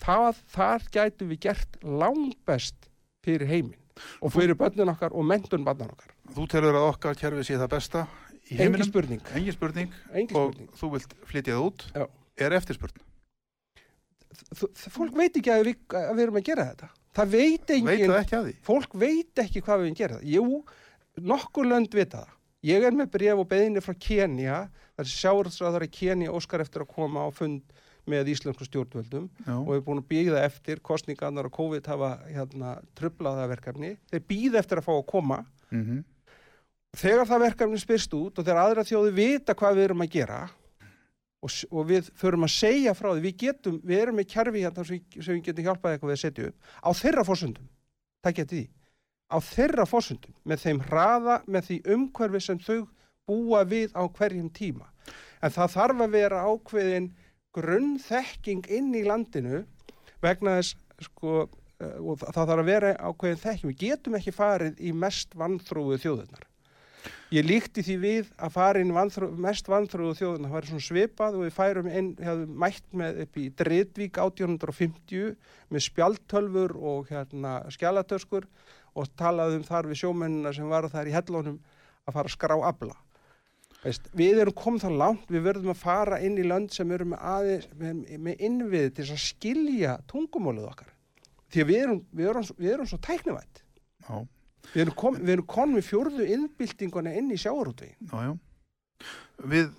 [0.00, 2.88] það, þar gætum við gert langbest
[3.26, 3.79] fyrir heiminn
[4.22, 7.70] og fyrir börnin okkar og mentun barnan okkar Þú telur að okkar kerfi sé það
[7.74, 8.06] besta
[8.50, 8.86] í heiminum?
[8.86, 9.92] spurning, Engin spurning.
[10.14, 10.68] engin Og spurning.
[10.80, 11.86] þú vilt flytja það út.
[11.94, 12.06] Já.
[12.40, 13.02] Er eftirspurn?
[14.54, 17.70] Þ- þ- fólk veit ekki að við, að við erum að gera þetta það veit
[17.74, 18.54] engin Veit það ekki að því?
[18.68, 20.28] fólk veit ekki hvað við erum að gera það.
[20.30, 20.64] Jú,
[21.32, 22.36] nokkur lönd vita það.
[22.70, 24.56] Ég er með bref og beðinni frá Kenya,
[24.96, 27.62] þar sjáurðsraðar í Kenya óskar eftir að koma á fund
[28.08, 32.78] með íslensku stjórnvöldum Já, og er búin að býða eftir, kostningarnar og COVID hafa hérna,
[32.98, 33.96] trublaða verkefni.
[34.12, 35.44] Þeir býða eftir að fá að koma.
[35.70, 36.00] mm
[36.90, 40.38] Þegar það verkefni spyrst út og þegar aðra þjóði vita hvað við erum að gera,
[41.38, 44.84] og, og við förum að segja frá því, við getum, við erum með kerfi hérna
[44.88, 47.68] sem, sem við getum hjálpað eitthvað við að setja upp á þeirra fórsöndum,
[48.26, 48.66] það geti því.
[49.30, 52.80] Á þeirra fórsöndum, með þeim hraða, með því umhverfi sem þau
[53.30, 54.90] búa við á hverjum tíma.
[55.40, 57.10] En það þarf að vera ákveðin
[57.56, 59.64] grunnþekking inn í landinu
[60.22, 61.48] vegna þess sko,
[61.80, 66.00] eh, og það þarf að vera ákveðin þekking, við getum ekki farið í mest vanþróðu
[66.04, 66.50] þjóðunar
[67.30, 71.36] Ég líkti því við að fara inn vanþró, mest vanþróðu þjóðuna, það væri svona svipað
[71.38, 72.08] og við færum inn,
[72.58, 75.36] mætt með upp í Dritvík 1850
[75.70, 78.48] með spjaltölfur og hérna skjalatöskur
[78.98, 81.60] og talaðum þar við sjómennina sem var þar í hellónum
[82.02, 82.98] að fara að skrá abla.
[83.80, 87.06] Veist, við erum komið það langt, við verðum að fara inn í lönd sem eru
[87.08, 90.90] með, aðeins, með, með innviði til að skilja tungumálið okkar.
[91.50, 93.62] Því að við erum, við erum, við erum svo tæknivætt.
[94.08, 94.20] Já,
[94.74, 97.96] Við erum, kom, við erum konum við fjórðu innbyltinguna inn í sjáarútvegin.
[98.12, 98.34] já, já.
[99.48, 99.70] Við,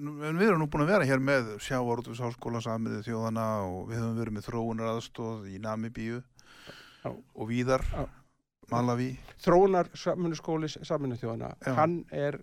[0.00, 4.16] við erum nú búin að vera hér með sjávarútvís háskóla samiðið þjóðana og við höfum
[4.16, 6.22] verið með þróunar aðstóð í Namibíu
[7.04, 7.10] Já.
[7.12, 8.06] og víðar, Já.
[8.72, 9.10] Malawi.
[9.44, 12.40] Þróunar saminuskóli saminu þjóðana, hann er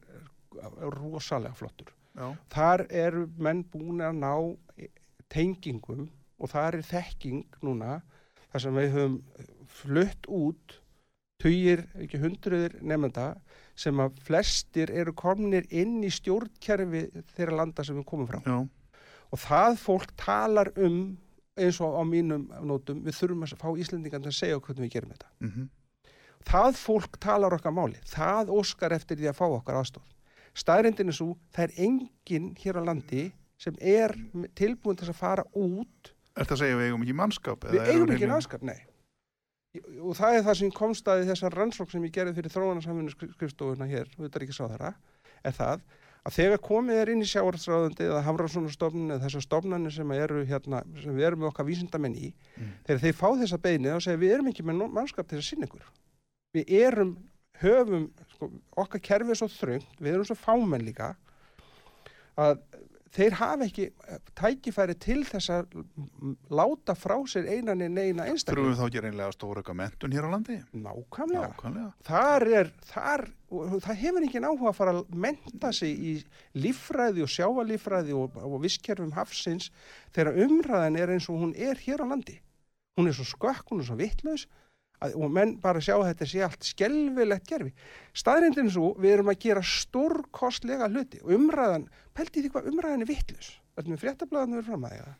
[0.97, 1.93] rosalega flottur.
[2.17, 4.31] Já, Þar eru menn búin að ná
[5.33, 6.07] tengingum
[6.39, 7.99] og þar er þekking núna,
[8.51, 9.17] þar sem við höfum
[9.77, 10.77] flutt út
[11.41, 13.27] tugir, ekki hundruður nefnda
[13.77, 17.03] sem að flestir eru komnir inn í stjórnkerfi
[17.35, 18.39] þeirra landa sem við komum frá.
[18.45, 18.57] já,
[19.27, 21.17] Og það fólk talar um,
[21.59, 24.93] eins og á mínum nótum, við þurfum að fá Íslendingan til að segja hvernig við
[24.95, 25.29] gerum þetta.
[25.45, 25.69] mhm,
[26.47, 27.97] Það fólk talar okkar máli.
[28.07, 30.05] Það óskar eftir því að fá okkar aðstof.
[30.57, 33.27] Staðrindin er svo, það er enginn hér á landi
[33.61, 34.13] sem er
[34.57, 36.13] tilbúin til þess að fara út.
[36.37, 37.67] Ertu að segja við eigum ekki mannskap?
[37.73, 38.79] Við eigum ekki aðskap, nei.
[40.01, 43.87] Og það er það sem komst að þessar rannsók sem ég gerði fyrir þróunarsamfunni skrifstofuna
[43.89, 44.93] hér, við ekki sá þeirra,
[45.45, 45.83] er það
[46.27, 50.09] að þegar komið er inn í sjávarðsráðandi eða hafranssonarstofnun eða þessar stofnanir sem
[50.49, 52.71] hérna, sem við erum með okkar vísindamenn í, Mm.
[52.87, 55.67] þegar þeir fá þessa beini þá segja við erum ekki með mannskap til að sinna
[55.67, 55.85] ykkur.
[56.57, 57.11] Við erum,
[57.61, 58.51] höfum, sko,
[58.83, 61.13] okkar kerfi er svo þröngt, við erum svo fámenn líka,
[62.37, 62.59] að
[63.17, 63.85] þeir hafa ekki
[64.37, 65.77] tækifæri til þess að
[66.53, 68.69] láta frá sér einan en eina einstakling.
[68.71, 70.57] við þá ekki reynilega eitthvað mentun hér á landi?
[70.73, 71.47] Nákvæmlega.
[71.47, 71.89] Nákvæmlega.
[72.07, 73.25] Þar er, þar,
[73.85, 76.13] það hefur engin áhuga að fara að menta sig í
[76.57, 79.71] líffræði og sjávalíffræði og, og visskerfum hafsins
[80.15, 82.39] þegar umræðan er eins og hún er hér á landi.
[82.97, 84.47] Hún er svo skökk, hún er svo vittlaus
[85.03, 87.73] að, og menn bara sjá að þetta sé allt skelvilegt gerfi.
[88.17, 93.11] Staðrindin svo, við erum að gera stórkostlega hluti og umræðan, pælti því hvað umræðan er
[93.11, 93.51] vittlaus.
[93.77, 95.17] Þetta með fréttablaðan verið fram að því það.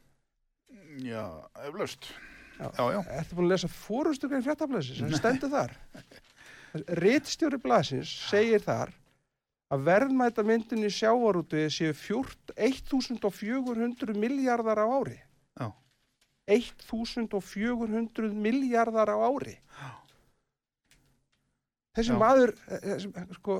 [1.07, 1.25] Já,
[1.67, 2.09] eflaust.
[2.57, 2.69] Já.
[2.73, 3.01] Já, já.
[3.19, 5.75] Ertu búin að lesa fórustugrein fréttablasins sem stendur þar?
[6.97, 8.93] Ritstjóri blasins segir þar
[9.73, 15.17] að verðmæta myndin í sjávarútu séu 14 1400 miljardar á ári.
[16.47, 16.53] Já.
[16.55, 19.57] 1400 miljardar á ári.
[21.97, 22.19] Þessi Já.
[22.21, 23.57] maður, eh, þessi, sko,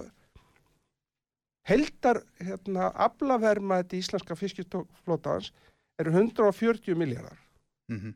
[1.68, 5.52] heldar hérna, aflavermaði íslenska fiskistoflótans
[6.00, 7.38] eru 140 miljardar.
[7.90, 8.16] Mm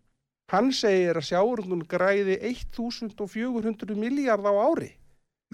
[0.52, 4.90] Hann segir að sjáurundun græði 1400 miljard á ári.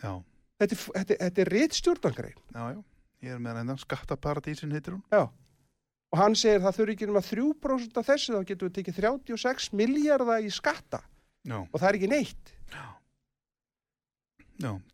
[0.01, 0.23] Já,
[0.60, 2.39] Þetta er, þetta, er- þetta réttstjórnangrein.
[2.53, 2.84] já, já.
[3.21, 5.03] Ég er með hennan skattaparadísin heitir hún.
[5.12, 5.30] Já.
[6.13, 9.73] Og hann segir það þurfi ekki nema 3% af þessu þá getum við tekið 36
[9.75, 11.01] miljardar í skatta
[11.47, 12.53] Já, og það er ekki neitt.
[12.71, 12.85] já.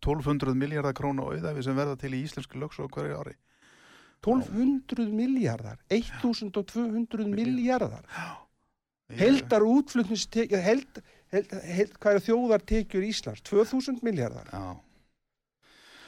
[0.04, 3.36] 1200 miljardar krónu auðæfi sem verða til í íslensku lögsu á hverju ári.
[4.24, 8.04] 1200 miljardar, 1200 miljardar.
[9.14, 11.00] Heldar útflutnistekjur, held,
[11.32, 13.44] held, held, hvað er þjóðartekjur Íslands?
[13.46, 14.48] 2000 miljardar.
[14.52, 14.76] Já.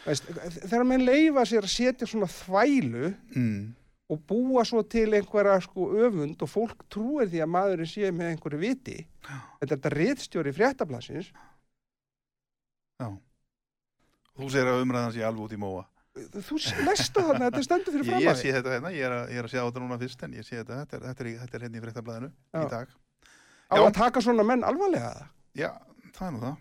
[0.06, 0.28] Veist,
[0.70, 3.74] þegar menn leifa sér að setja svona þvælu Mm.
[4.14, 8.34] Og búa svo til einhverja sko öfund og fólk trúir því að maðurinn sé með
[8.36, 11.32] einhverju viti þetta er þetta réttstjóri fréttablasins
[13.02, 13.10] Já.
[14.36, 15.82] Þú segir að umræðan sé alveg út í móa.
[16.16, 16.56] þú
[16.88, 19.42] lestu þarna, þetta stendur fyrir Ég, fram ég sé þetta hérna, ég er, að, ég
[19.42, 21.38] er að sjá þetta núna fyrst en ég sé þetta, þetta er, þetta er, í-
[21.42, 22.70] þetta er hérna í fréttablaðinu í Já.
[22.76, 22.94] dag.
[23.68, 23.82] á Já.
[23.90, 25.28] að taka svona menn alvarlega það
[25.60, 25.70] Já,
[26.16, 26.56] það er nú það.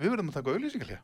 [0.00, 1.00] Við verðum að taka auðlýsingalja.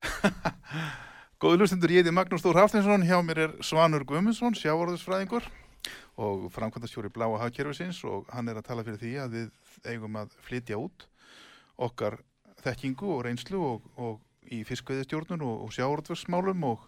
[1.40, 5.46] Góðu lustendur, ég heiti Magnús Þór Haftinsson, hjá mér er Svanur Guðmundsson, sjávarðusfræðingur
[6.20, 10.34] og framkvæmdastjóri Bláa Hagkerfisins og hann er að tala fyrir því að við eigum að
[10.44, 11.06] flytja út
[11.80, 12.18] okkar
[12.60, 16.82] þekkingu og reynslu og, og í fiskveiðistjórnun og, og sjávarðusmálum og,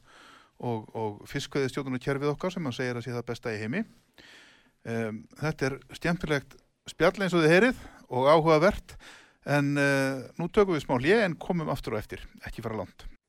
[0.68, 3.82] og, fiskveiðistjórnun og kerfið okkar sem hann segir að sé það besta í heimi.
[4.84, 6.58] Um, þetta er stjæmtilegt
[6.92, 7.80] spjall eins og þið heyrið
[8.12, 8.98] og áhugavert
[9.48, 13.08] en uh, nú tökum við smá hlje en komum aftur og eftir, ekki fara langt.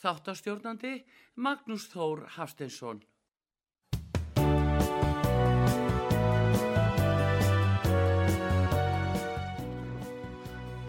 [0.00, 1.02] Þáttastjórnandi
[1.36, 3.02] Magnús Þór Hafsteinsson.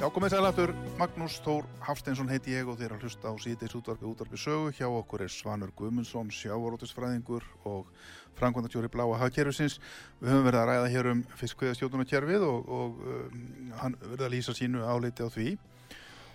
[0.02, 4.08] Já, komið sælættur, Magnús Þór Hafsteinsson heiti ég og þeir að hlusta á síðdeis útvarpi
[4.10, 4.71] útvarpi sögu.
[4.74, 7.91] Hjá okkur er Svanur Guðmundsson, sjávarótusfræðingur og
[8.39, 9.76] frangvandastjóri Bláa Hagkerfisins.
[10.17, 13.43] Við höfum verið að ræða hér um fiskveðastjóðunarkerfið og, og um,
[13.84, 15.54] hann verið að lýsa sínu áleiti á því.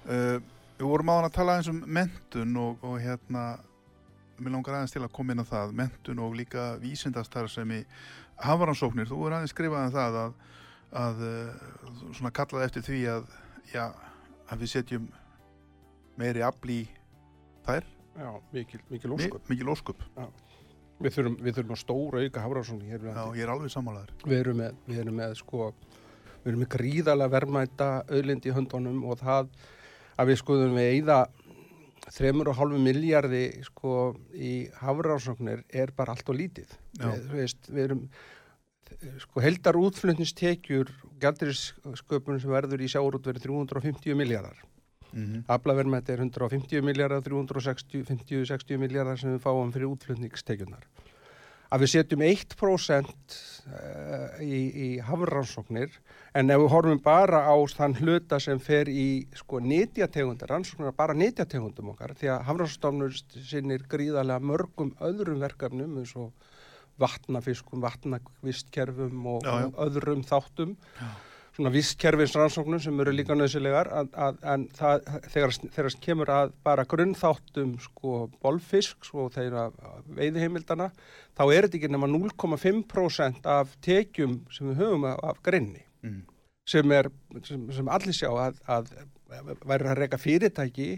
[0.06, 0.38] Uh,
[0.76, 3.44] við vorum áðan að tala eins um mentun og, og hérna,
[4.38, 7.82] mér langar aðeins til að koma inn á það, mentun og líka vísindastar sem í
[8.44, 9.08] hafaransóknir.
[9.08, 10.34] Þú er aðeins skrifað um það að,
[11.02, 11.68] að uh,
[12.18, 13.30] svona kallaði eftir því að
[13.72, 13.84] já,
[14.52, 15.06] að við setjum
[16.20, 16.82] meiri afl í
[17.66, 19.48] þær, Já, mikil, mikil Mi- ósköp.
[19.52, 19.98] mikil óskup.
[21.04, 22.40] Við þurfum, við þurfum að stóra auka
[22.96, 24.12] við Já, ég er alveg sammálaður.
[24.24, 25.66] Við erum með, við erum með sko,
[26.38, 29.50] við erum með gríðalega verðmæta auðlind í höndunum og það
[30.16, 30.92] að við skoðum við
[32.52, 36.70] og hálfu miljardi sko í hafrásóknir er bara allt og lítið.
[37.00, 38.04] Við, veist, við erum
[39.20, 44.62] sko heldar útflutnistekjur gældirisköpun sem verður í sjáurútverði 350 miljardar.
[45.12, 50.86] Mm Aflaverðmætti er 150 miljardar, 350-60 miljardar sem við fáum fyrir útflutningstekjunar.
[51.72, 55.94] Að við setjum 1% eh, í, í hafrannsóknir
[56.36, 61.16] en ef við horfum bara á þann hluta sem fer í sko nýtjategundar, rannsóknar bara
[61.18, 63.16] nýtjategundum okkar því að hafrannsóknir
[63.50, 66.30] sinnir gríðarlega mörgum öðrum verkefnum eins og
[67.02, 69.70] vatnafiskum, vatnavistkerfum og, Já, já.
[69.84, 70.76] öðrum þáttum
[71.56, 76.84] svona vistkerfinsrannsóknum sem eru líka nöðsilegar að, að, en það, þegar, þegar kemur að bara
[76.88, 79.70] grunnþáttum sko bolfisks og þeirra
[80.18, 80.90] veiðiheimildana
[81.32, 86.22] þá er þetta ekki nema 0,5% af tekjum sem við höfum af, af greinni Mm.
[86.68, 87.10] sem, er,
[87.46, 88.90] sem, sem allir sjá að, að
[89.66, 90.90] væri að reyka fyrirtæki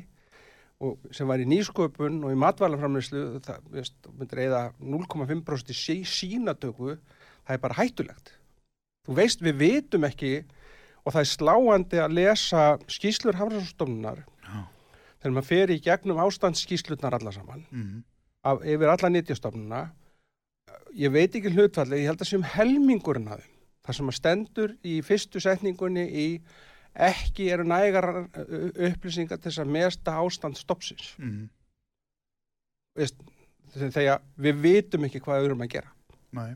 [1.14, 6.94] sem var í nýsköpun og í matvælaframleyslu það veist, myndir eða 0,5% í sí, sínatöku
[6.94, 8.34] það er bara hættulegt
[9.08, 10.32] þú veist við vitum ekki
[11.04, 14.58] og það er sláandi að lesa skýslur hafrannsstofnunar Já.
[15.22, 18.02] þegar maður fer í gegnum ástandsskýslurnar alla saman Mm.
[18.44, 19.82] af, yfir alla nýttjastofnuna
[20.94, 23.42] ég veit ekki hlutfalli, ég held að sem helmingurinn að
[23.86, 26.26] það sem að stendur í fyrstu setningunni í
[26.94, 31.48] ekki eru nægar upplýsingar til þess að mesta ástand stoppsins Mm.
[33.78, 35.90] Þegar við vitum ekki hvað við erum að gera
[36.34, 36.54] Nei.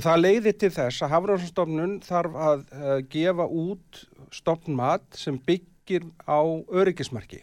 [0.00, 3.98] Og það leiðir til þess að Hafránstofnun þarf að uh, gefa út
[4.32, 6.40] stofnmat sem byggir á
[6.72, 7.42] öryggismarki.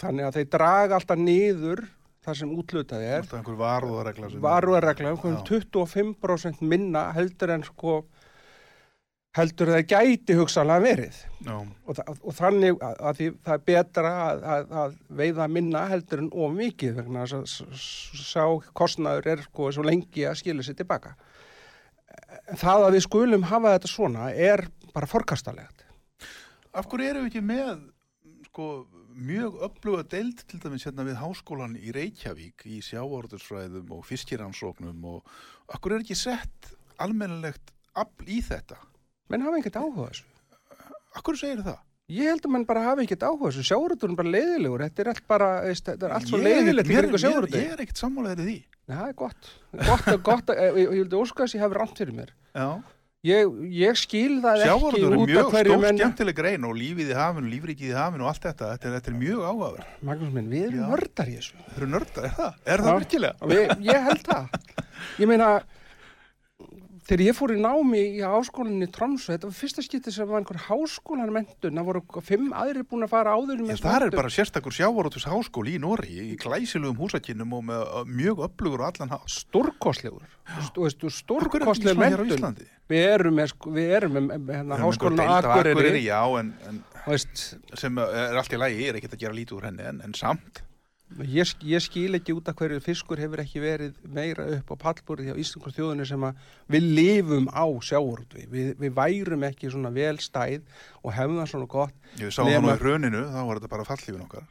[0.00, 1.86] Þannig að þeir draga alltaf niður
[2.20, 3.22] það sem útlutað er.
[3.22, 5.40] Alltaf einhver varúðaregla sem varuðarregla um Já.
[5.48, 8.02] 25% minna heldur en sko
[9.38, 11.18] heldur það gæti hugsanlega verið.
[11.46, 15.88] Já, og, og þannig að, að því, það er betra að, að, að veiða minna
[15.94, 18.44] heldur en of mikið vegna að sá
[18.76, 21.16] kostnaður er sko svo lengi að skilja sér tilbaka
[22.58, 25.86] það að við skulum hafa þetta svona er bara forkastalegt
[26.70, 27.80] Af hverju erum við ekki með
[28.46, 28.66] sko,
[29.14, 35.32] mjög öfluga deild til dæmis hérna við háskólan í Reykjavík í sjávarðursfræðum og fiskiransóknum og
[35.70, 38.78] af hverju er ekki sett almennilegt afl í þetta?
[39.30, 40.28] menn hafa ekkert áhuga þessu
[41.10, 41.80] Af hverju segir það?
[42.10, 45.26] Ég held að menn bara hafi ekkert áhuga þessu sjáurúturinn bara leiðilegur, þetta er allt
[45.30, 48.56] bara veist, þetta er allt svo Ég leiðilegt mér- sjáurútur Ég er ekkert sammálaðið því.
[48.90, 49.50] Nei, það er gott.
[49.86, 52.32] Gott, gott ég, ég vildi óska þess að ég hafi rámt fyrir mér.
[52.56, 52.68] Já.
[53.20, 57.50] Ég, ég skil það ekki Sjávarútur er mjög stór skemmtileg grein og lífið í hafinu,
[57.52, 58.70] lífrikið í hafinu og allt þetta.
[58.74, 59.90] Þetta er, þetta er mjög áhugaverð.
[60.08, 61.58] Magnús minn, við erum nördar í þessu.
[61.66, 62.54] Það eru nördar, er það?
[62.74, 63.50] Er það virkilega?
[63.52, 64.56] Við, ég held það.
[65.20, 65.50] Ég meina,
[67.10, 70.40] þegar ég fór í námi í háskólinni í Tromsö, þetta var fyrsta skipti sem var
[70.40, 74.32] einhver háskólan mentun, það voru fimm aðrir búin að fara áður Já, það er bara
[74.34, 79.34] sérstakur sjávarútus háskóli í Nóri, í glæsilegum húsakinnum og með mjög öflugur og allan hátt.
[79.34, 80.30] stórkostlegur.
[80.70, 82.72] Þú veist, Akkur stórkostleg ekki svona hér á mentun.
[82.90, 86.02] Við erum með, sko, við erum með, með hérna, á Akureyri.
[86.06, 86.82] Já, en, en
[87.78, 90.16] sem er allt í lagi, ég er ekkert að gera lítið úr henni, en, en
[90.18, 90.62] samt.
[91.18, 95.30] Ég, ég skil ekki út af hverju fiskur hefur ekki verið meira upp á pallbúrið
[95.30, 98.46] hjá Íslands þjóðinu sem að við lifum á sjáurútvi.
[98.52, 100.62] Við, við værum ekki svona vel stæð
[101.02, 101.98] og hefum það svona gott.
[102.22, 104.48] Ég sá það nú í hruninu, þá var þetta bara fallífin okkar.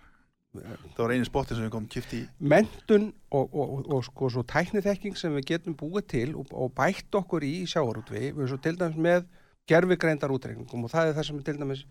[0.60, 2.24] Það var eini spotti sem við komum kipt í.
[2.42, 6.74] Mentun og, og, og, og sko svo tækniþekking sem við getum búið til og, og
[6.76, 8.18] bætt okkur í sjáurútvi.
[8.20, 9.30] Við erum svo til dæmis með
[9.70, 11.86] gerfigreindar útreikningum og það er það sem til dæmis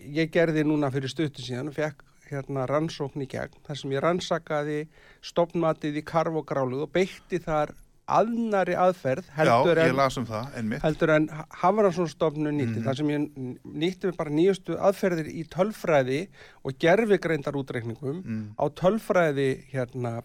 [0.00, 4.02] ég gerði núna fyrir stuttu síðan og fekk hérna rannsókn í gegn þar sem ég
[4.04, 4.80] rannsakaði
[5.22, 7.74] stopnmatið í karf og gráluð og beitti þar
[8.10, 11.28] aðnari aðferð Já, heldur ég en, um heldur en
[11.60, 12.84] Hafranssonstofnun nýtti Mhm.
[12.88, 16.28] þar sem ég nýtti bara nýjustu aðferðir í tölfræði
[16.64, 18.54] og gerfigreindar útreikningum Mm.
[18.58, 20.22] á tölfræði hérna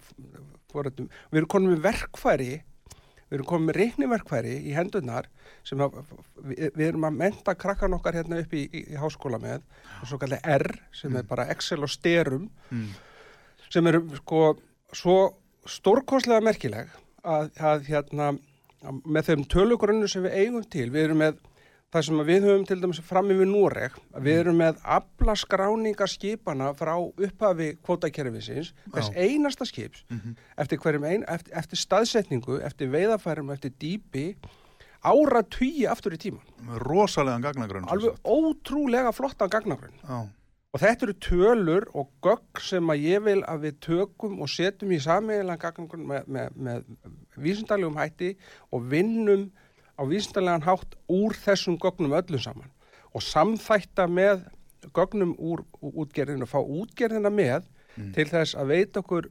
[0.73, 2.63] við erum konum með verkfæri
[3.35, 5.27] við erum komið með reikniverkfæri í hendunar
[5.67, 5.97] sem að,
[6.47, 9.63] við, við erum að menta krakkan okkar hérna upp í, í, í háskóla með
[10.01, 12.87] og svo kallir R sem er bara Excel og styrum Mm.
[13.69, 14.39] sem eru sko
[14.95, 15.17] svo
[15.67, 16.87] stórkostlega merkileg
[17.25, 18.31] að, að hérna
[18.85, 21.37] að með þeim tölugrunnu sem við eigum til við erum með
[21.95, 26.73] það sem við höfum til dæmis fram yfir Noreg við erum með afla skráninga skipana
[26.75, 30.35] frá upphafi kvótakerfisins þess einasta skips Mhm.
[30.57, 34.35] eftir, hverjum ein, eftir, eftir staðsetningu, eftir veiðafærum, eftir dýpi
[35.05, 36.41] ára tugi aftur í tíman.
[36.81, 37.85] Rosalega gagnagrunn.
[37.93, 39.93] Alveg ótrúlega flottan gagnagrunn.
[40.03, 40.27] Já,
[40.75, 44.91] Og þetta eru tölur og gögn sem að ég vil að við tökum og setjum
[44.91, 46.83] í sameiginlega gagnagrunn með, með, með
[47.37, 48.33] vísindalegum hætti
[48.73, 49.45] og vinnum
[49.95, 52.71] á vísindalegan hátt úr þessum gögnum öllum saman.
[53.15, 54.43] Og samþætta með
[54.93, 57.63] gögnum úr, útgerðinu, fá útgerðina með
[58.15, 59.29] til þess að veita okkur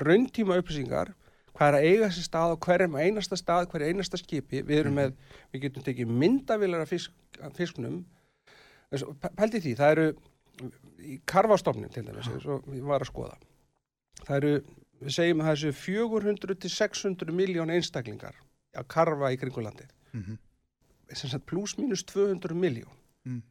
[0.00, 1.10] rauntíma upplýsingar
[1.56, 4.62] hvað er að eiga þessi stað og hverjum einasta stað, hverju einasta skipi.
[4.64, 5.14] Við erum með,
[5.52, 7.12] við getum tekið myndavilar af fisk,
[7.58, 8.04] fisknum.
[8.94, 10.06] Þess- p- Pældi því, það eru
[11.10, 13.36] í karfastofnin til dæmis, og ég var að skoða.
[14.24, 14.54] Það eru,
[15.02, 18.38] við segjum að það séu 400 til 600 miljón einstaklingar
[18.76, 19.90] að karfa í kringulandið.
[20.12, 20.38] Mhm.
[21.12, 22.92] Sem sagt pluss mínus 200 miljón.
[23.26, 23.42] Mm.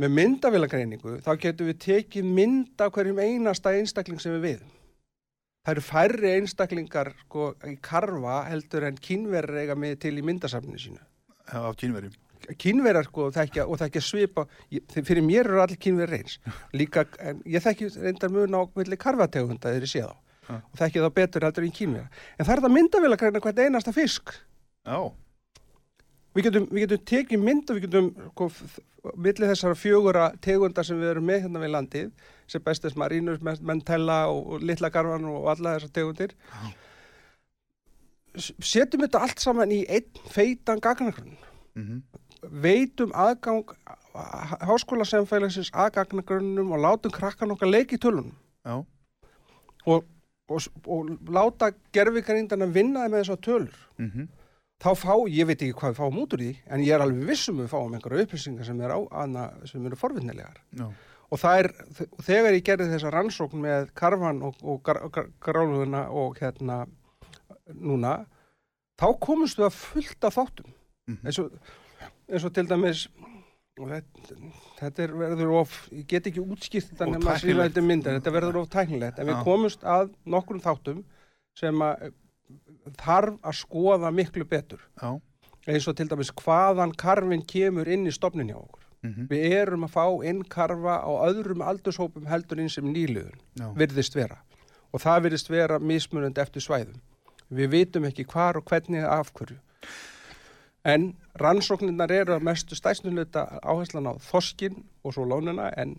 [0.00, 4.70] Með myndavélagreiningu þá getum við tekið mynd af hverjum einasta einstakling sem við viðum.
[5.60, 10.80] Það eru færri einstaklingar sko, í karfa heldur en kynverður eiga með til í myndasafninu
[10.80, 11.02] sínu.
[11.52, 12.14] Af kynverjum.
[12.56, 16.38] Kynverjar sko þekkja, og þekkja svipa, ég, fyrir mér eru allir kynverjar eins.
[16.80, 20.16] Líka, en ég þekki reyndar á milli karfategunda þegar ég sé þá.
[20.50, 20.60] Ja.
[20.66, 22.08] Og þekki þá betur heldur en kynverjar.
[22.36, 24.32] En það er þetta myndavélagreina hvert einasta fisk.
[24.88, 25.00] Já,
[26.30, 28.46] Við getum, við getum tekið mynd og við getum sko,
[29.18, 34.20] milli þessara fjögura tegunda sem við erum með hérna við landið sem bestes marínur, mentella
[34.30, 36.36] og, og litla garfan og alla þessar tegundir
[38.38, 41.34] S- setjum þetta allt saman í einn feitan gagnagrunn
[41.74, 41.98] mhm,
[42.62, 43.74] veitum aðgang
[44.70, 48.78] háskóla semfélagsins að gagnagrunnum og látum krakkan okkar leiki í tölunum já,
[49.90, 50.06] og,
[50.50, 53.80] og, og láta gerfikarindana vinna með þessar tölur.
[54.00, 54.28] Mhm,
[54.80, 57.30] þá fá, ég veit ekki hvað við fáum út úr því en ég er alveg
[57.30, 60.86] vissum við fáum einhverja upplýsingar sem er á, anna, sem eru forvinnilegar já,
[61.30, 61.68] og það er,
[62.26, 64.80] þegar ég gerði þessa rannsókn með karfan og, og
[65.44, 66.80] gráluðuna og hérna
[67.76, 68.24] núna,
[68.98, 70.72] þá komumst við að fullta þáttum.
[71.10, 71.20] Mhm.
[71.26, 71.52] eins og,
[72.30, 73.04] eins og til dæmis
[73.80, 74.36] og þetta,
[74.80, 76.42] þetta er, verður of ég get ekki
[77.08, 77.74] Og nema að tæknilegt.
[77.74, 79.42] þetta myndar, þetta verður of tæknilegt en við Já.
[79.46, 81.02] komumst að nokkrum þáttum
[81.60, 82.14] sem að eh,
[83.00, 85.10] þarf að skoða miklu betur já,
[85.70, 88.84] eins og til dæmis hvaðan karfin kemur inn í stofnin hjá okkur.
[89.06, 93.68] mhm, Við erum að fá inn karfa á öðrum aldurshópum heldur inn sem nýliðun, já,
[93.76, 94.40] virðist vera.
[94.92, 96.98] Og það virðist vera mismunandi eftir svæðum.
[97.50, 99.56] Við vitum ekki hvar og hvernig eða af hverju.
[100.84, 105.98] En rannsóknirnar eru að mestu stæsnuleita áherslan á þoskin og svo lónuna en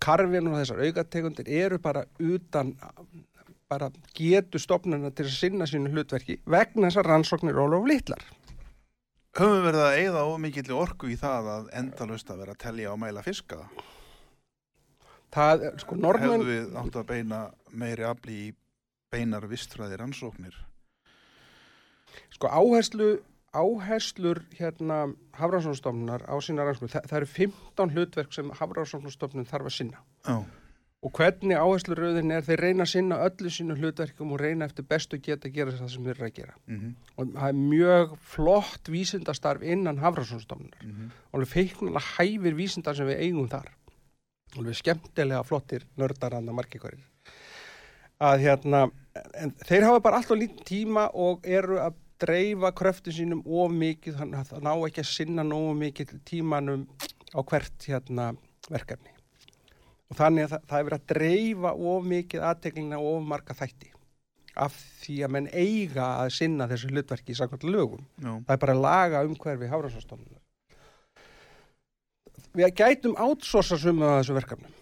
[0.00, 2.74] karfin og þessar augategundir eru bara utan
[3.72, 8.20] bara getu stofnuna til að sinna sínu hlutverki vegna þessar rannsóknir of litlar.
[9.32, 12.92] Höfum verið að eyða of mikill orku í það að endalaust að vera að telja
[12.92, 13.62] og mæla fiska?
[15.32, 17.38] Það, sko, norðmenn, Hefðu við átt að beina
[17.72, 18.50] meiri afli í
[19.12, 20.58] beinar vistfræði rannsóknir?
[22.36, 25.02] sko, áherslu, áherslur hérna
[25.36, 30.02] Hafranssonstofnunar á sína rannsóknir, það, það eru 15 hlutverk sem Hafranssonstofnun þarf að sinna.
[30.26, 30.36] Já,
[31.02, 35.18] Og hvernig áhersluröðin er, þeir reyna að sinna öllu sínu hlutverkum og reyna eftir bestu
[35.18, 36.52] geta að gera það sem þeir eru að gera.
[36.70, 40.84] mhm, Og það er mjög flott vísindastarf innan Hafranssonstofnunar.
[40.84, 43.72] mhm, Og alveg feiknulega hæfir vísindar sem við eigum þar.
[44.56, 47.04] Alveg skemmtilega flottir nördar margir hverjir.
[48.20, 48.90] Að hérna,
[49.34, 54.18] en þeir hafa bara alltaf lítið tíma og eru að dreifa kröftin sínum of mikið,
[54.20, 56.84] þannig að það ná ekki að sinna nógu mikið tímanum
[57.32, 58.28] á hvert hérna
[58.70, 59.14] verkefni.
[60.12, 63.56] Og þannig að það, það er verið að dreifa of mikið aðteklina og of marga
[63.56, 63.92] þætti
[64.60, 68.04] af því að menn eiga að sinna þessu hlutverki í samkvæmt lögum.
[68.20, 70.40] já, Það er bara að laga umhverfi hafrannsvastofnunar.
[72.52, 74.74] Við gætum átsosa sumu að þessu verkefnum.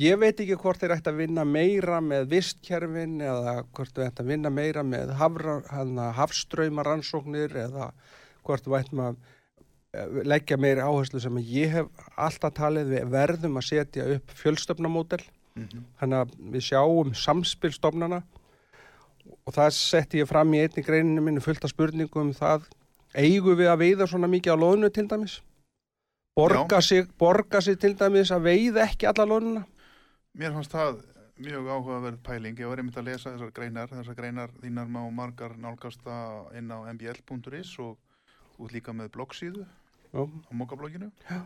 [0.00, 4.24] Ég veit ekki hvort þeir ætti að vinna meira með vistkerfin eða hvort þeir ætti
[4.24, 5.12] að vinna meira með
[6.16, 7.90] hafströymarannsóknir eða
[8.46, 9.18] hvort við ættum að
[9.92, 15.20] eh, leggja meiri áherslu sem ég hef alltaf talið við verðum að setja upp fjölstöfnamódel.
[15.52, 15.84] Mhm.
[16.00, 18.22] þannig að við sjáum samspilstofnana
[19.44, 22.64] og það setti ég fram í einni greininu minni fullt af spurningum um það
[23.12, 25.40] eigum við að veiða svona mikið á loðnu til dæmis?
[26.32, 29.66] Borga sig, borga sig til dæmis að veiða ekki alla loðnuna
[30.38, 31.02] Mér fannst það
[31.42, 32.60] mjög áhugaverð pæling.
[32.60, 36.14] Ég var einmitt að lesa þessar greinar, þessar greinar þínar má margar nálgasta
[36.56, 37.98] inn á mbl.is og
[38.62, 40.22] ert líka með bloggsíðu Já.
[40.22, 41.10] á mokabloginu.
[41.28, 41.42] Já.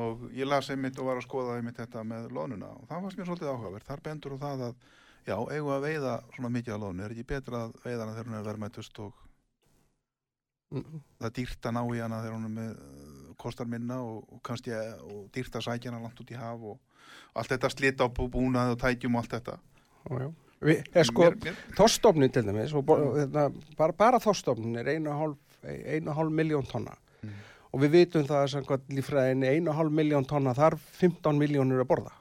[0.00, 3.18] Og ég las einmitt og var að skoða einmitt þetta með loðnuna og það fannst
[3.18, 3.88] mér svolítið áhugaverð.
[3.88, 4.84] Þar bendur á það að,
[5.26, 7.04] já, eigum að veiða svona mikið á loðnu.
[7.04, 9.26] Er ekki betra að veiða hana þegar hún er verðmættust og
[10.70, 14.38] Mm, það dýrt að ná í hana þegar hún er með kostar minna og, og
[14.46, 14.70] kannski
[15.02, 16.89] og dýrt að sækja hana langt út í haf og
[17.34, 19.58] allt þetta slita á bú- búnaði og tækjum og allt þetta.
[20.10, 20.30] já, já.
[20.60, 21.30] Við, er sko,
[21.78, 22.84] þorstofnin til dæmis og
[23.16, 23.46] hérna,
[23.78, 27.30] bara, bara þorstofnin er einu og hálf, einu og hálf miljón tonna Mm.
[27.72, 28.50] og við vitum það að
[29.68, 32.12] og hálf miljón tonna þarf 15 miljónur að borða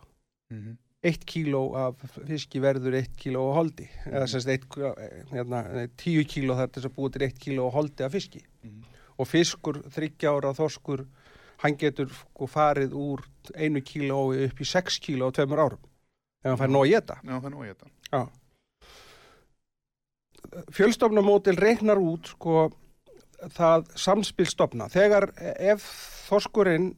[0.51, 0.77] Mhm.
[1.03, 1.95] eitt kíló af
[2.27, 4.65] fiski verður eitt kíló á holdi eða semst eitt,
[5.31, 8.11] hérna, nei, tíu kíló þar til þess að búið til eitt kíló á holdi af
[8.11, 8.83] fiski Mhm.
[9.19, 11.05] og fiskur, þryggjára þorskur
[11.63, 13.23] hann getur sko farið úr
[13.55, 15.81] einu kíló upp í sex kíló á tveimur árum
[16.43, 17.89] ef hann fær nóg ég þetta.
[18.13, 18.21] Já.
[20.73, 22.69] Fjölstofnamótil reiknar út sko
[23.55, 24.87] það samspilstofna.
[24.91, 25.29] Þegar
[25.59, 25.83] ef
[26.29, 26.93] þorskurinn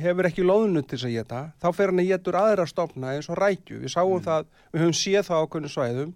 [0.00, 3.28] hefur ekki loðnu til þess að geta, þá fer hann að getur aðra stofna eins
[3.30, 3.80] og rækju.
[3.82, 4.24] Við sáum Mm.
[4.26, 6.12] það, við höfum séð það á ákveðnum svæðum,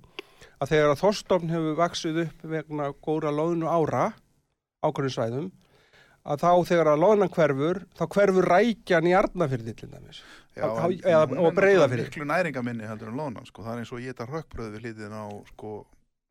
[0.60, 4.04] að þegar að þorstofn hefur vaksið upp vegna góra loðnu ára
[4.84, 5.50] ákveðnum svæðum,
[6.24, 10.22] að þá þegar að loðnan hverfur, þá hverfur rækjan í arnafyrði til dæmis.
[10.56, 12.04] Já, Þá- en eða- hún og Breiðafirði.
[12.06, 13.62] náttúrulega miklu næringaminni heldur en lónan, sko.
[13.62, 15.86] Það er eins og ég geta rökkbröð við hlýðin á, sko,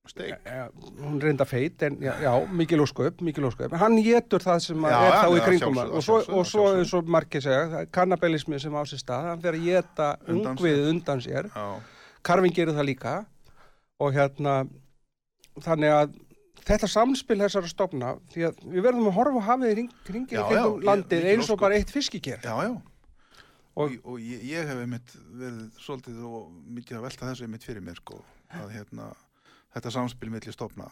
[0.08, 0.36] steik.
[0.46, 0.70] Ja,
[1.00, 3.72] hún er reynda feit, en já, já mikil ósköp, mikil ósköp.
[3.78, 5.92] Hann getur það sem Já, er þá í kringum sjálfsögðu, hann.
[5.92, 9.24] Og svo, sjálfsögðu, og svo eins og margir segja, það kannabellismi sem á sér stað,
[9.30, 11.52] hann fer að geta ungviðið undan sér.
[11.54, 11.80] Já,
[12.24, 13.26] Karvin gerir það líka
[14.00, 14.68] og hérna,
[15.60, 16.16] þannig að
[16.68, 20.40] þetta samspil þessara stofna, því að við verðum að horfa á hafið í ring, ringir
[20.40, 22.40] Já, já, ég- landið mikil eins og bara eitt fiskiker.
[22.44, 22.72] já, já.
[22.74, 22.82] Og-
[23.76, 27.82] Og, og ég, ég hef einmitt verið svolítið og mikið að velta þessu einmitt fyrir
[27.82, 28.20] mér, sko.
[28.54, 29.08] Að hérna,
[29.74, 30.92] þetta samspil milli stofna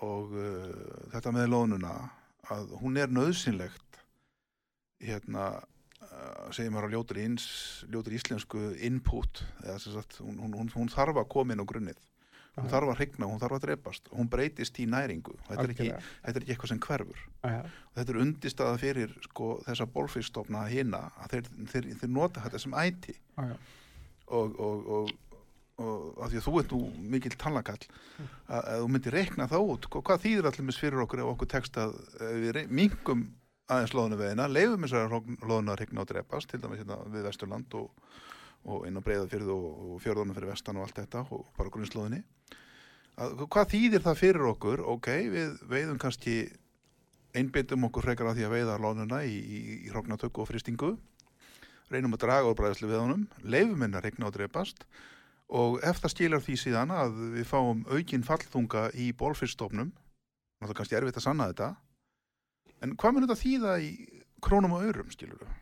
[0.00, 1.92] og uh, þetta með lónuna,
[2.48, 3.98] að hún er nöðsynlegt,
[5.04, 5.60] hérna,
[6.00, 11.28] uh, segir maður á ljótur, íslensku input, eða sem sagt, hún, hún, hún þarf að
[11.34, 11.98] koma inn á grunnið.
[12.58, 15.36] Hún þarf að hrygna, hún þarf að drepast, hún breytist í næringu.
[15.46, 15.88] Þetta er ekki,
[16.24, 17.22] þetta er ekki eitthvað sem hverfur.
[17.98, 22.76] Þetta er undistaða fyrir sko, þessa bólfistofna hina að þeir, þeir, þeir nota þetta sem
[22.78, 23.16] æti.
[24.28, 25.12] Og, og, og,
[25.78, 26.80] og af því að þú ert nú
[27.14, 29.90] mikil tannlakall að, að þú myndir reikna það út.
[29.98, 33.28] Hvað þýðir allir fyrir okkur ef okkur tekst að ef við minkum
[33.68, 37.74] aðeins loðinu veðina, leifum þessar loðinu að regna og drepast, til dæmis hérna við Vesturland
[37.76, 37.90] og,
[38.64, 42.22] og inn á Breiðafyrð og, og fjörðunum fyrir vestan og allt þetta og bara grunnslóðinni
[43.18, 44.82] að, hvað þýðir það fyrir okkur?
[44.94, 46.38] Ok, við veiðum kannski
[47.36, 50.94] einbyttum okkur frekar að því að veiða loðnuna í, í, í hróknatöku og fristingu
[51.92, 53.22] reynum að draga úr bræðslu við honum.
[53.44, 54.84] Leifum hennar regna og drepast.
[55.48, 59.94] Og ef það skilar því síðan að við fáum aukin fallþunga í bólfyrstofnum
[60.58, 61.68] það er kannski erfitt að sanna þetta.
[62.84, 63.90] En hvað mun þetta þýða í
[64.44, 65.56] krónum og aurum skilur við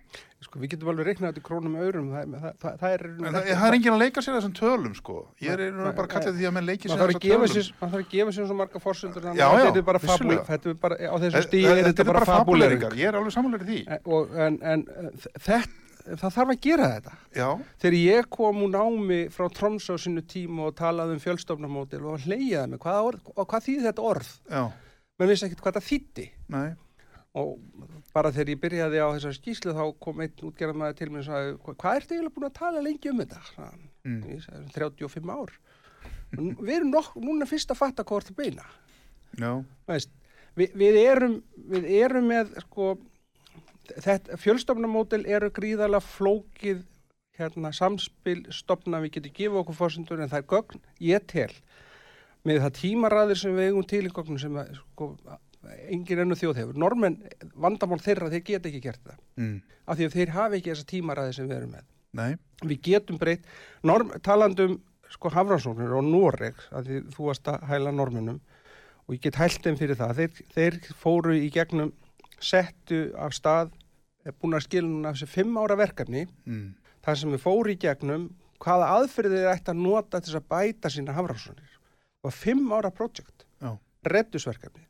[0.45, 3.03] Sko, við getum alveg reiknað þetta í krónum og aurum, það, það, það, það er...
[3.09, 5.14] en það, það er enginn að leika sér þessum tölum sko.
[5.41, 7.55] Ég er Nei, bara að kalla því að menn leiki sér að þessum tölum.
[7.55, 10.12] sér, man þarf að gefa sér svo marga fórsundur Já, já, þetta er bara fabul,
[10.12, 10.45] vissulega.
[10.51, 13.37] þetta er bara, á þessu Þetta stíði er þetta bara fabulering fabuleringar, ég er alveg
[13.39, 13.81] samanlega því.
[13.97, 15.11] En- en, en
[15.49, 17.18] þetta það þarf að gera þetta.
[17.41, 17.49] Já,
[17.83, 22.22] þegar ég kom úr námi frá Tromsö á sínu tíma og talaði um fjölstofnamótil og
[22.29, 24.35] hleyjaði mig, hvað, hvað þýði þetta orð?
[24.53, 24.62] Já,
[25.18, 26.68] menn vissi ekkert hvað það þýtti nei
[27.37, 27.59] og
[28.16, 31.57] bara þegar ég byrjaði á þessar skýslu þá kom einn útgerðamaður til mér og sagði,
[31.61, 33.41] "Hva- hvað ertu eiginlega búin að tala lengi um þetta?
[33.57, 33.82] Hann.
[34.05, 34.22] mm.
[34.30, 35.53] Ég sagði, 35 ár
[36.37, 38.64] við erum nokk, núna fyrst að fatta hvort að beina
[39.39, 40.11] já, Veist,
[40.57, 42.97] við, við, erum, við erum með sko,
[44.03, 46.84] þetta, fjölstofnamódel eru gríðalega flókið
[47.39, 51.53] hérna, samspil stopna við getum gefið okkur fórsendur en það er gögn ég tel
[52.47, 55.11] með það tímaræðir sem við eigum til í gögnum sem að, sko,
[55.92, 56.80] engin ennu þjóð hefur.
[56.80, 57.18] Normenn,
[57.54, 59.22] vandamál þeirra, þeir geta ekki gert það.
[59.40, 59.56] Mm.
[59.86, 61.88] af því að þeir hafi ekki þessa tímaræði sem við erum með.
[62.16, 62.30] Nei.
[62.64, 63.44] Við getum breytt.
[63.86, 64.78] Norm, talandum
[65.12, 68.40] sko hafrannsóknir og Noreg að því þú varst að hæla normunum
[69.06, 70.22] og ég get hælt þeim fyrir það.
[70.22, 71.92] Þeir, þeir fóru í gegnum
[72.42, 73.70] settu af stað
[74.26, 76.26] er búin að skilna þessi fimm ára verkefni.
[76.48, 76.74] Mm.
[77.06, 78.26] þar sem við fóru í gegnum
[78.58, 81.72] hvaða aðferðið þeir ætti að nota til þess að bæta sína hafrannsóknir.
[82.26, 83.76] Og fimm ára projekt Já.
[84.02, 84.82] reddusverkefni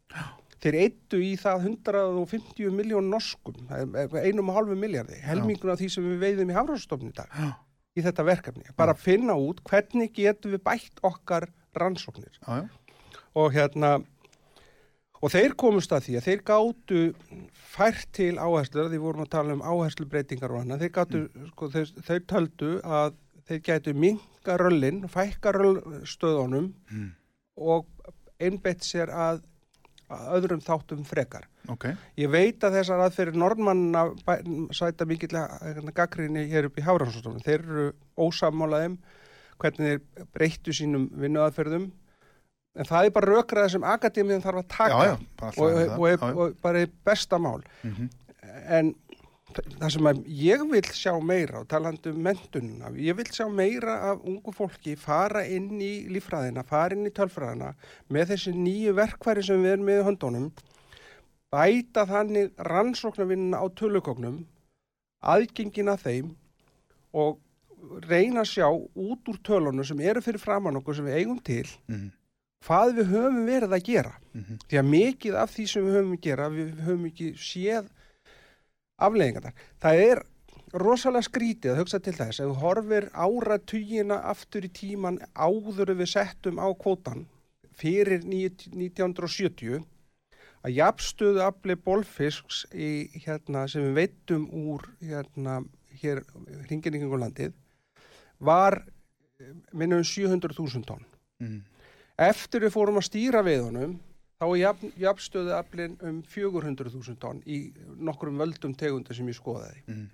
[0.63, 3.57] þeir eittu í það 150 miljón norskum,
[4.23, 7.51] einum og halvu miljardi, helmingun af því sem við veiðum í Hafránstofn í dag, Já.
[7.97, 8.65] í þetta verkefni.
[8.77, 12.39] Bara að finna út hvernig getum við bætt okkar rannsóknir.
[12.41, 12.69] Já, já.
[13.37, 13.91] Og hérna,
[15.21, 17.01] og þeir komust að því að þeir gátu
[17.77, 21.21] fært til áherslu, því vorum að tala um áherslubreitingar og annað, þeir gátu,
[21.53, 27.11] sko, þeir, þeir töldu að þeir gætu minga röllin, fækka röllstöðunum Mm.
[27.57, 27.87] og
[28.41, 29.45] einbeitt sér að
[30.11, 31.47] öðrum þáttum frekar.
[31.73, 31.89] Ok.
[32.21, 34.45] Ég veit að þessar aðferðir norðmannna bæ-
[34.77, 35.33] sæta mikill
[35.97, 37.43] gaggrinni hér upp í Hafrannsstofnum.
[37.43, 37.87] Þeir eru
[38.17, 38.99] ósammálaðum
[39.59, 41.89] hvernig þeir breyttu sínum vinnuaðferðum
[42.77, 46.41] en það er bara rökrað sem akademiðan þarf að taka Já, já, og, og, og,
[46.45, 47.63] og bara er besta mál.
[47.83, 48.11] Mhm.
[48.69, 48.95] En
[49.55, 53.95] það sem að ég vil sjá meira og talandi um mentununa, ég vil sjá meira
[54.11, 57.71] af ungu fólki fara inn í lífræðina, fara inn í tölfræðina
[58.13, 60.49] með þessi nýju verkværi sem við erum með í höndunum,
[61.55, 64.43] bæta þannig rannsóknarvinnina á tölukóknum,
[65.23, 66.35] aðgengina þeim
[67.17, 67.39] og
[68.11, 71.67] reyna að sjá út úr tölunum sem eru fyrir framann okkur sem við eigum til,
[71.89, 72.11] Mhm.
[72.67, 74.15] hvað við höfum verið að gera.
[74.35, 74.59] Mhm.
[74.69, 77.89] Því að mikið af því sem við höfum að gera, við höfum ekki séð
[79.03, 79.55] afleðingarnar.
[79.83, 80.23] Það er
[80.77, 86.11] rosalega skrítið að hugsa til þess ef þú horfir áratugina aftur í tíman áður við
[86.13, 87.27] settum á kvótan
[87.77, 89.85] fyrir ní- 1970
[90.67, 95.61] að jafnstöðu afli bólfisks í, hérna, sem við veitum úr hérna,
[96.03, 96.25] hér
[96.67, 97.55] hringin í kringum landið
[98.41, 98.83] var
[99.73, 101.05] minnum 700.000 tonn.
[101.41, 101.63] Mhm.
[102.19, 103.99] Eftir við fórum að stýra veiðunum,
[104.41, 107.61] þá er jafn, jafnstöðu aflinn um 400.000 tonn í
[108.05, 109.83] nokkrum völdum tegundar sem ég skoðaði.
[109.87, 110.07] Mhm.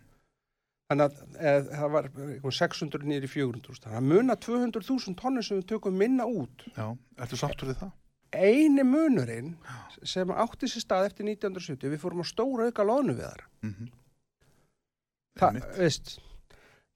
[0.93, 3.81] Þannig að eð, það var eitthvað 600 niður í 400.000.
[3.87, 6.67] Þannig að muna 200.000 tonnir sem við tökum minna út.
[6.77, 6.91] Já,
[7.25, 7.93] ertu sáttur við það?
[8.33, 9.55] Eini munurinn
[10.09, 13.43] sem átti sér stað eftir 1970, við fórum að stóra auka loðnu við þar.
[13.63, 13.89] Mhm.
[15.41, 15.77] Þa, Einmitt.
[15.79, 16.19] veist,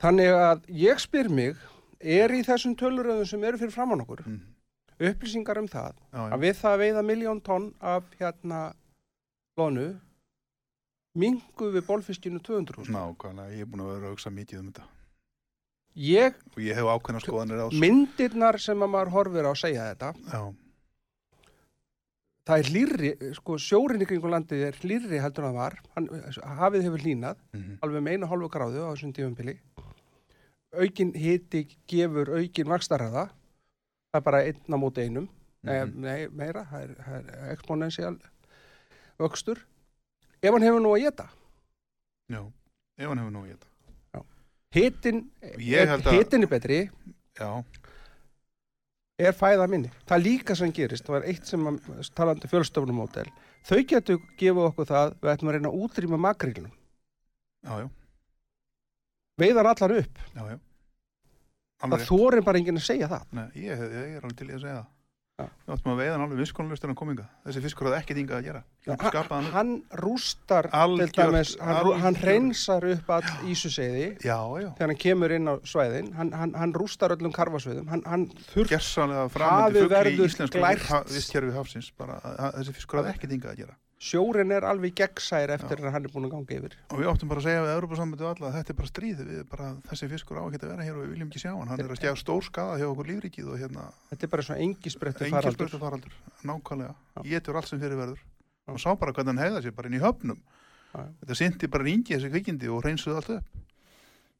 [0.00, 1.56] þannig að ég spyr mig,
[2.00, 4.40] er í þessum töluröðum sem eru fyrir framann okkur, Mhm.
[5.00, 8.60] Upplýsingar um það, Já, að við það að veiða miljón tonn af hérna
[9.58, 9.86] lónu
[11.16, 14.86] mingu við bólfiskinu 200 Nákvæmlega, ég er búin að vera að hugsa mikið um þetta.
[15.96, 17.80] ég, Og ég hef ákveðna skoðanir á þessu.
[17.80, 20.12] myndirnar sem að maður horfir á að segja þetta.
[20.32, 20.42] Já,
[22.46, 25.78] það er hlýrri, sko sjórin í kringum landið er hlýrri heldur en það var.
[25.96, 26.08] Hann,
[26.60, 27.78] hafið hefur hlýnað, mhm.
[27.82, 29.56] alveg með einu hálfu gráðu á þessum tífumbili
[30.76, 33.28] aukin hiti gefur aukin vakstarraða
[34.16, 35.28] það er bara einn á móti einum
[35.66, 35.96] Mhm.
[36.00, 38.16] nei, meira, það er, það er exponential
[39.18, 39.58] vöxtur
[40.42, 41.28] ef hann hefur nú að geta
[42.30, 42.42] Já,
[42.98, 44.24] ef hann hefur nú ég þetta.
[44.76, 46.90] hitin, Ég held að- hitin er betri
[47.40, 47.64] Já,
[49.18, 49.90] er fæða minni.
[50.06, 53.26] Það líka sem gerist, það var eitt sem að, talandi fjölstöfunumódel,
[53.64, 56.72] þau getur gefið okkur það, við ætlum að reyna að útrýma makrílunum.
[57.64, 57.88] já, já,
[59.40, 60.18] Veiðan allar upp.
[60.34, 60.58] já, já.
[61.82, 63.24] Það þorir bara enginn að segja það.
[63.36, 64.92] Nei, ég, ég er alveg til í að segja það.
[65.36, 65.44] Já.
[65.66, 67.24] Við áttum að veiða hann alveg visskonulegst en að kominga.
[67.44, 68.60] Þessi fiskur hafði ekkert hingað að gera.
[68.86, 69.48] Ég skapaði hann.
[69.52, 70.68] Hann rústar,
[71.34, 74.06] dæmis, hann, hann reynsar upp all ísuseiði
[74.78, 78.24] þegar hann kemur inn á svæðin, hann, hann, hann rústar öllum karfasviðum, hann, hann
[78.54, 78.72] þurft,
[79.76, 80.88] í verður glært.
[82.56, 83.76] þessi fiskur hafði ekkert hingað að gera.
[84.06, 86.76] Sjórin er alveg gegnsær eftir að hann er búin að ganga yfir.
[86.92, 89.22] Og við áttum bara að segja við Európa-sambandi og alla að þetta er bara stríð.
[89.30, 91.70] Við bara, þessi fiskur á að vera hér og við viljum ekki sjá hann.
[91.72, 94.64] Hann er að stjá stór skada hjá okkur lífrikið og hérna Þetta er bara svona
[94.66, 95.76] engisbrettu faraldur.
[95.82, 96.16] faraldur.
[96.46, 96.94] Nákvæmlega.
[97.16, 97.22] Já.
[97.32, 98.22] Getur allt sem fyrir verður.
[98.70, 100.40] Og sá bara hvernig hann hefða sér bara inn í höfnum.
[100.94, 101.02] Já.
[101.22, 103.65] Þetta sindi bara ringi þessi kvikindi og reynsuði allt upp.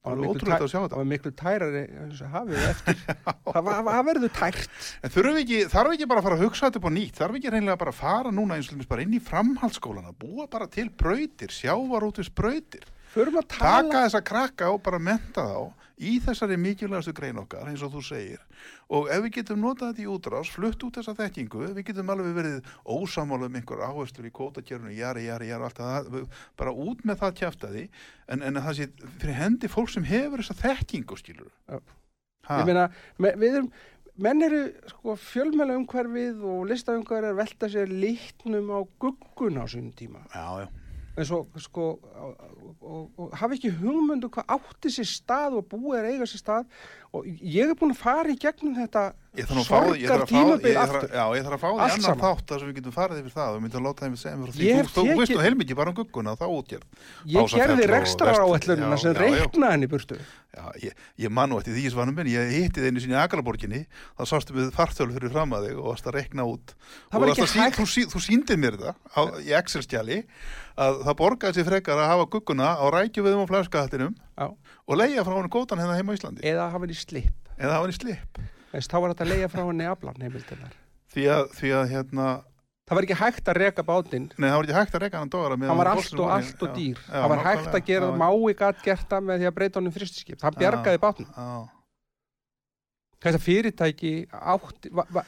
[0.06, 0.98] Það var tæ- að sjá það þetta.
[1.00, 3.00] var miklu tærari eins hafið eftir.
[3.56, 4.76] það, það verður tært.
[5.02, 7.16] En þurfum við ekki, þarf ekki bara að fara að hugsa þetta upp á nýtt,
[7.20, 10.68] þarf ekki reynilega bara að fara núna eins og bara inn í framhaldsskólana, búa bara
[10.70, 12.86] til brautir, sjávarútis brautir,
[13.16, 13.82] Förum að tala.
[13.82, 18.02] taka þessa krakka og bara menta þá í þessari mikilvægastu grein okkar, eins og þú
[18.04, 18.42] segir.
[18.92, 22.34] Og ef við getum notað þetta í útrás, flutt út þessa þekkingu, við getum alveg
[22.36, 26.28] verið ósamála um einhver áherslur í kótakjörnu, jari, jari, jari, allt það, við-
[26.60, 27.88] bara út með það kjaftaði,
[28.28, 28.88] en, en að það sé
[29.22, 31.52] fyrir hendi fólk sem hefur þessa þekkingu, skilur.
[32.46, 32.88] Ég meina,
[33.18, 33.72] me, við erum,
[34.22, 34.60] menn eru
[34.92, 40.22] sko, fjölmjöla umhverfið og listaumhverfið er að velta sér litnum á guggun á sínum tíma.
[40.32, 40.68] já, já,
[41.16, 41.84] En svo, sko,
[42.20, 42.32] og,
[42.80, 46.66] og, og hafa ekki hugmyndu hvað átti sér stað og búið er eiga sér stað.
[47.16, 49.06] Og ég er búin að fara í gegnum þetta
[49.36, 51.04] Ég þarf að ég að fá því, ég þarf,
[51.36, 52.20] ég að fá því saman.
[52.24, 54.36] þátt þar sem við getum farið yfir það og við myndum að láta þeim segja
[54.40, 54.54] mér.
[54.66, 56.86] Ég Þú, þú veist nú heilmikið bara um gugguna þá útgerð.
[57.26, 60.18] Ég gerði og rekstraráætlunina Vest- sem reiknaði henni í burtu.
[60.80, 63.82] Ég, ég man nú eftir því svanum minn, ég hitti sinni í Akraborginni,
[64.16, 66.72] þá sástu við fartölu fyrir fram að þig og varst að rekna út.
[67.12, 67.26] Það.
[67.76, 70.22] Þú, sí- þú síndir mér á, í Excel-skjali
[70.80, 74.48] að það borgaði sér frekar að hafa gugguna á rækjuveðum og flæskahattinum Já.
[74.88, 76.40] og leia frá hann kótan hérna heima á Íslandi.
[77.60, 78.55] Eða hafa henni í slip.
[78.76, 80.74] Veist, þá var þetta að leia frá henni aflan heimildinar.
[81.16, 82.26] Því að, því að hérna,
[82.86, 84.26] Það var ekki hægt að reka bátinn.
[84.38, 86.68] nei, það var ekki hægt að reka hann dóra Hann var allt og allt og
[86.68, 86.98] Já, dýr.
[87.00, 87.80] já, Það var hægt nákvæmlega.
[87.80, 90.38] að gera Já, það, mái gætt gert það með því að breyta honum fristiskip.
[90.44, 91.32] Það bjargaði bátinn.
[91.34, 91.48] Já,
[93.26, 95.22] Þetta fyrirtæki átti, va, va,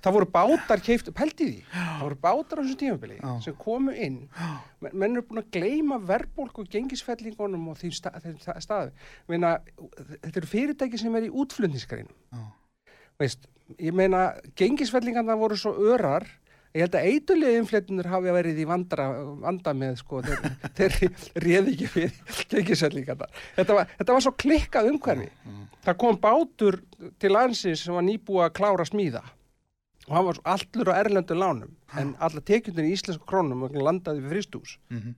[0.00, 3.32] það voru bátar keift, pældi því, það voru bátar á þessu tímabili Já.
[3.44, 4.20] sem komu inn,
[4.80, 8.92] Men- menn eru búin að gleyma verðbólku og gengisfellingunum og því sta, þeim sta- staði.
[9.28, 9.58] Meina,
[10.22, 12.14] þetta eru fyrirtæki sem er í útflutningsgreinum.
[13.20, 13.46] Veist,
[13.78, 16.26] ég meina, gengisfellingarna voru svo örar
[16.74, 19.04] Ég held að eitulega infléttunir hafi verið í vandra,
[19.44, 20.40] vanda með, sko, þeir,
[20.78, 20.96] þeir
[21.44, 23.28] réði ekki fyrir gengisfellingarna.
[23.54, 25.28] Þetta þetta var svo klikkað umhverfi.
[25.84, 26.80] Það kom bátur
[27.22, 29.22] til landsins sem var nýbúið að klára smíða
[30.04, 34.34] og hann var allur á erlendum lánum en alla tekjundin í íslensku krónum landaði við
[34.34, 34.74] fristús.
[34.98, 35.14] mhm.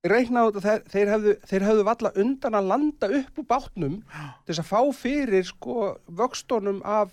[0.00, 3.96] Veist, reiknaðu þetta, þeir, hefðu, þeir hefðu valla undan að landa upp úr bátnum
[4.46, 7.10] til þess að fá fyrir sko vöxtónum af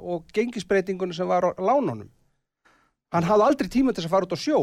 [0.00, 2.08] og gengisbreytingunum sem var á lánunum.
[3.12, 4.62] Hann hafði aldrei tíma til þess að fara út á sjó.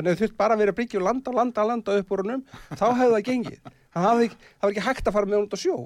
[0.00, 2.42] Hann hefði þurft bara að vera að bryggja og landa landa landa upp úr honum,
[2.74, 3.60] þá hefði það gengið.
[3.90, 5.76] Ekki- það var ekki hægt að fara með hann út á sjó.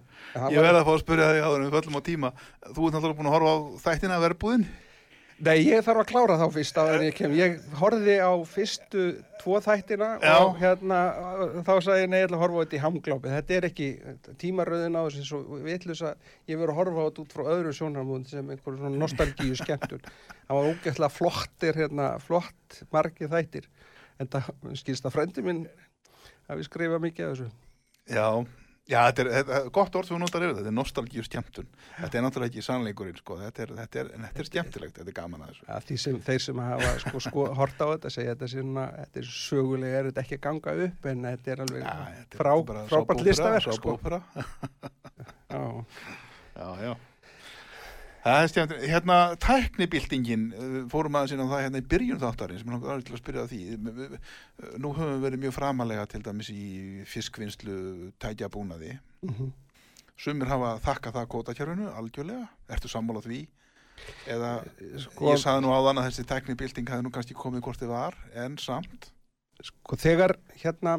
[0.54, 2.32] Ég verði að fá að spyrja þig áður en við föllum á tíma.
[2.72, 4.64] Þú ert náttúrulega búin að horfa á þættina verbúðin.
[5.42, 7.32] Nei, ég þarf að klára þá fyrst áður en ég kem.
[7.34, 9.06] Ég horfði á fyrstu
[9.40, 10.34] tvo þættina Já.
[10.38, 10.98] og hérna
[11.66, 13.32] þá sagði ég nei, ég ætla að horfa á þetta í hamglápi.
[13.32, 13.88] Þetta er ekki
[14.40, 17.74] tímaröðin á þessu svo vitlus að ég verið að horfa á þetta út frá öðru
[17.74, 20.06] sjónarmúnd sem einhver svona nostalgíu skemmtun.
[20.46, 23.66] Það var ógætlega flottir, hérna, flott margir þættir.
[24.22, 25.64] En það skilst að frendi minn
[26.46, 27.50] að við skrifa mikið af þessu.
[28.14, 28.28] Já,
[28.90, 31.24] já þetta er, þetta er gott orð sem þú notar yfir þetta, þetta er nostalgíu
[31.26, 31.68] skemmtun.
[31.98, 33.38] Þetta er náttúrulega ekki sannleikurinn, sko.
[33.40, 35.64] Þetta er, þetta er, þetta er skemmtilegt, þetta er gaman að þessu.
[36.04, 40.02] sem þeir sem hafa sko, sko hort á þetta segja þetta svona, þetta er sögulega
[40.02, 41.88] er þetta ekki að ganga upp en þetta er alveg
[42.36, 43.98] bara frábært listaverk sko.
[46.54, 46.94] Já, já.
[48.24, 52.62] Það er stjæmt, hérna tæknibildingin, uh, fórum aðeins inn á það hérna í byrjun þáttarins,
[52.62, 53.58] sem langar aðeins til að spyrja því.
[53.76, 56.64] M- Nú höfum við verið mjög framalega til dæmis í
[57.04, 57.76] fiskvinnslu
[58.24, 58.94] tækjabúnaði.
[59.28, 59.50] Mhm.
[60.16, 62.48] Sumir hafa þakkað það kótakjörfinu, algjörlega.
[62.70, 63.42] Ertu sammála því?
[64.26, 64.52] Eða,
[65.04, 68.14] Sko- ég saði nú áðan að þessi tæknibilding hafi nú kannski komið hvort þið var,
[68.34, 69.10] en samt.
[69.62, 70.96] sko þegar hérna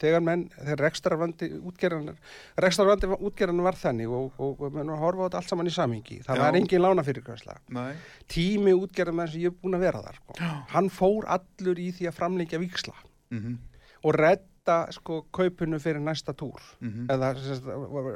[0.00, 2.18] þegar menn, þegar rekstarvandi útgerðanar,
[2.64, 5.70] rekstarvandi útgerðanar var þannig og, og, og menn var að horfa á þetta allt saman
[5.70, 6.42] í samingi, það Já.
[6.44, 7.94] var engin lánafyrirgræsla Nei.
[8.30, 10.38] tími útgerðanar sem ég er búin að vera þar sko.
[10.74, 12.96] hann fór allur í því að framlengja viksla
[13.28, 13.58] Mm
[14.06, 17.08] og redda sko kaupinu fyrir næsta túr -hmm.
[17.10, 17.34] eða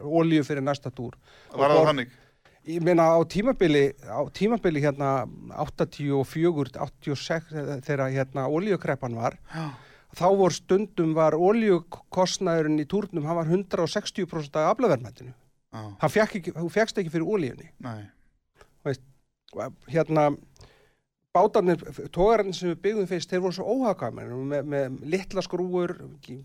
[0.02, 1.16] olíu fyrir næsta túr
[1.50, 2.08] Var það þannig?
[2.62, 5.26] Ég meina á tímabili, á tímabili hérna
[5.58, 9.70] 84, 86 þegar hérna olíukreppan var, Já.
[10.16, 15.32] Þá voru stundum var olíukostnaðurinn í túrnum, hann var 160% af aflaverðmættinu.
[15.72, 15.82] Já.
[16.02, 17.70] Hann fekk ekki, fyrir olíunni.
[17.80, 18.08] Nei.
[19.92, 20.30] Hérna,
[21.32, 21.80] bátarnir,
[22.12, 25.94] tógarinn sem við byggðum fyrst, þeir voru svo óhagkvæmir með, með litla skrúur,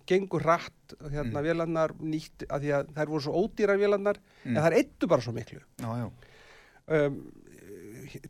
[0.08, 1.48] gengur rætt, hérna Mm.
[1.48, 4.56] vélarnar nýtt, að því að þær voru svo ódýrar vélarnar, Mm.
[4.58, 5.60] en þær eittu bara svo miklu.
[5.80, 6.12] Já, já.
[6.88, 7.32] um,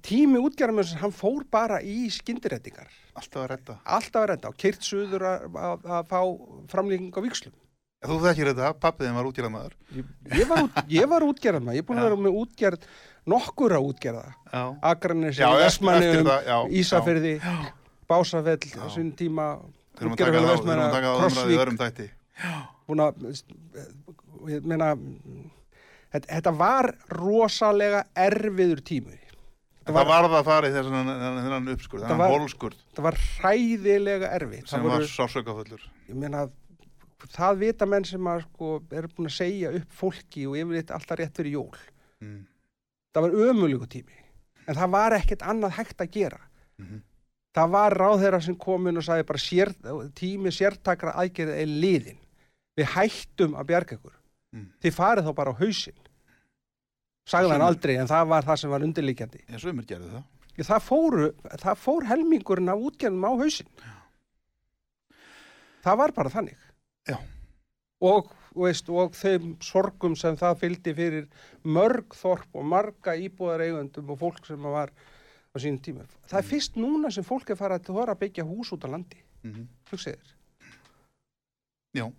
[0.06, 3.76] tími útgerðarmjössins hann fór bara í skyndirættingar Alltaf að redda.
[3.86, 6.20] alltaf að reynda og kyrt suður að, að, að fá
[6.74, 7.56] framlýking á vikslum
[8.08, 9.72] Þú þekkir þetta, pappiðin var útgjörðamaður.
[9.98, 12.84] ég, ég var, út, ég var útgerðarmað ég er búin að vera með útgerð
[13.34, 13.80] nokkura
[15.64, 17.34] Vestmanniðum, það, já, Ísafyrði
[18.08, 19.48] Básafell, sín tíma
[19.98, 22.14] umræðið í Krossvík.
[22.88, 23.14] búin að
[24.54, 24.92] ég meina
[26.14, 26.28] þetta,
[26.62, 29.18] var rosalega erfiður tími.
[29.18, 29.27] En
[29.88, 34.68] það var það að fara í þessan uppskurð, Það var- hólskurð þetta var hræðilega erfið
[34.68, 35.82] sem var sásaukafullur.
[36.10, 36.50] ég meina
[37.34, 41.18] það vita menn sem að sko eru búin að segja upp fólki og yfirleitt alltaf
[41.20, 41.78] rétt fyrir jól
[42.22, 42.46] Mm.
[43.14, 44.16] það var ömulegu tími
[44.68, 46.40] en það var ekkert annað hægt að gera
[46.80, 47.02] Mhm.
[47.56, 49.74] það var ráðherra sem kom inn og sagði bara sér,
[50.14, 52.18] tími sértakra aðgerðið er liðin
[52.78, 54.14] við hættum að bjarga ykkur
[54.56, 54.68] Mm.
[54.82, 55.94] þið farið þá bara á hausinn
[57.28, 60.26] sagði hann aldrei en það var það sem var undirliggjandi En sumir gerðu það.
[60.58, 61.26] Það, fóru,
[61.62, 63.68] það fór helmingurinn af útgerðum á hausinn
[65.86, 66.58] það var bara þannig
[67.08, 67.18] Já.
[68.04, 71.28] og veist, og þeim sorgum sem það fylgdi fyrir
[71.64, 76.08] mörg þorp og marga íbúðareigundum og fólk sem var á sínum tíma.
[76.30, 78.90] Það er fyrst núna sem fólk er farið að þóra að byggja hús út á
[78.90, 79.68] landi, Mhm.
[79.92, 80.34] hugsið þér.
[82.02, 82.12] Já,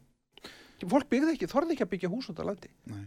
[0.89, 2.69] Fólk byggði ekki, þorði ekki að byggja hús út á landi.
[2.87, 3.07] nei.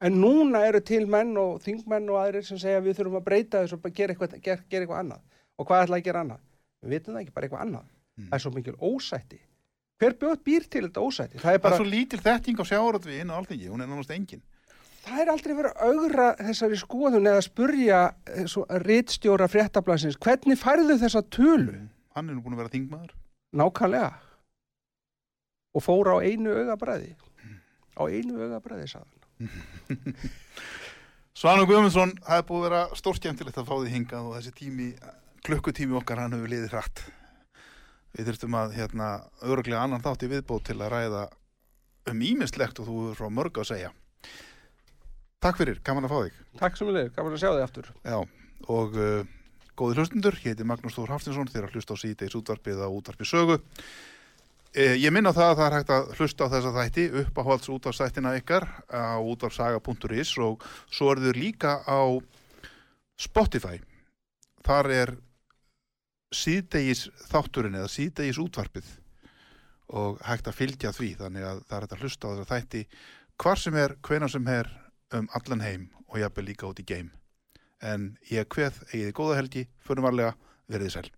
[0.00, 3.24] En núna eru til menn og þingmenn og aðrir sem segja að við þurfum að
[3.26, 5.22] breyta þessu og gera eitthvað, gera, gera eitthvað annað.
[5.58, 6.42] Og hvað ætla að gera annað?
[6.84, 7.88] Við vitum það ekki, bara eitthvað annað.
[8.18, 8.28] Mm.
[8.28, 9.40] Það er svo mikil ósætti.
[9.98, 11.40] Hver bjóð býr til þetta ósætti?
[11.42, 13.90] Það er Það bara, er svo lítil þetting á sjáratvi inn á alþingi, hún er
[13.90, 14.44] nánast engin.
[15.08, 20.98] það er aldrei verið að augra þessari skoðun eða spurja eh, rittstjóra fréttablasins, hvernig færðu
[21.02, 21.74] þessa tölu?
[22.14, 23.14] Hann er nú búin að vera þingmaður.
[23.58, 24.12] Nákvæmlega.
[25.74, 27.14] Og fór á einu augabræði.
[27.98, 29.17] Á einu augabræði, sagðan.
[31.38, 34.88] Svanu Guðmundsson, það er búið að vera stórskemmtilegt að fá því hingað og þessi tími,
[35.46, 37.04] klukkutími okkar hann hefur liðið hratt.
[38.16, 39.08] Við þurftum að hérna
[39.46, 41.24] öruglega annan þátt í viðbót til að ræða
[42.10, 43.92] um ímislegt og þú hefur frá mörg að segja.
[45.38, 46.38] Takk fyrir, gaman að fá þig.
[46.58, 47.90] Takk sem við leir, gaman að sjá þig aftur.
[48.02, 48.18] Já,
[48.74, 49.20] og uh,
[49.78, 53.60] góði hlustundur, heiti Magnús Þór Haftinsson, þeir að hlusta á síðdeis útvarpið á útvarpið sögu.
[54.76, 57.42] Eh, ég minna það að það er hægt að hlusta á þessa þætti upp á
[57.48, 62.00] halds útvarpsþættina ykkar á útvarpsaga.is og svo er þau líka á
[63.18, 63.80] Spotify.
[64.66, 65.14] Þar er
[66.34, 68.90] síðdeis þátturinn eða síðdeis útvarpið
[69.96, 72.82] og hægt að fylgja því þannig að það er hægt að hlusta á þessa þætti
[73.40, 74.68] hvar sem er, hvenar sem er
[75.16, 77.08] um allan heim og jafnvel líka út í geim
[77.80, 80.34] en ég kveð eigiði góða helgi, förum varlega,
[80.68, 81.08] verðið sæl.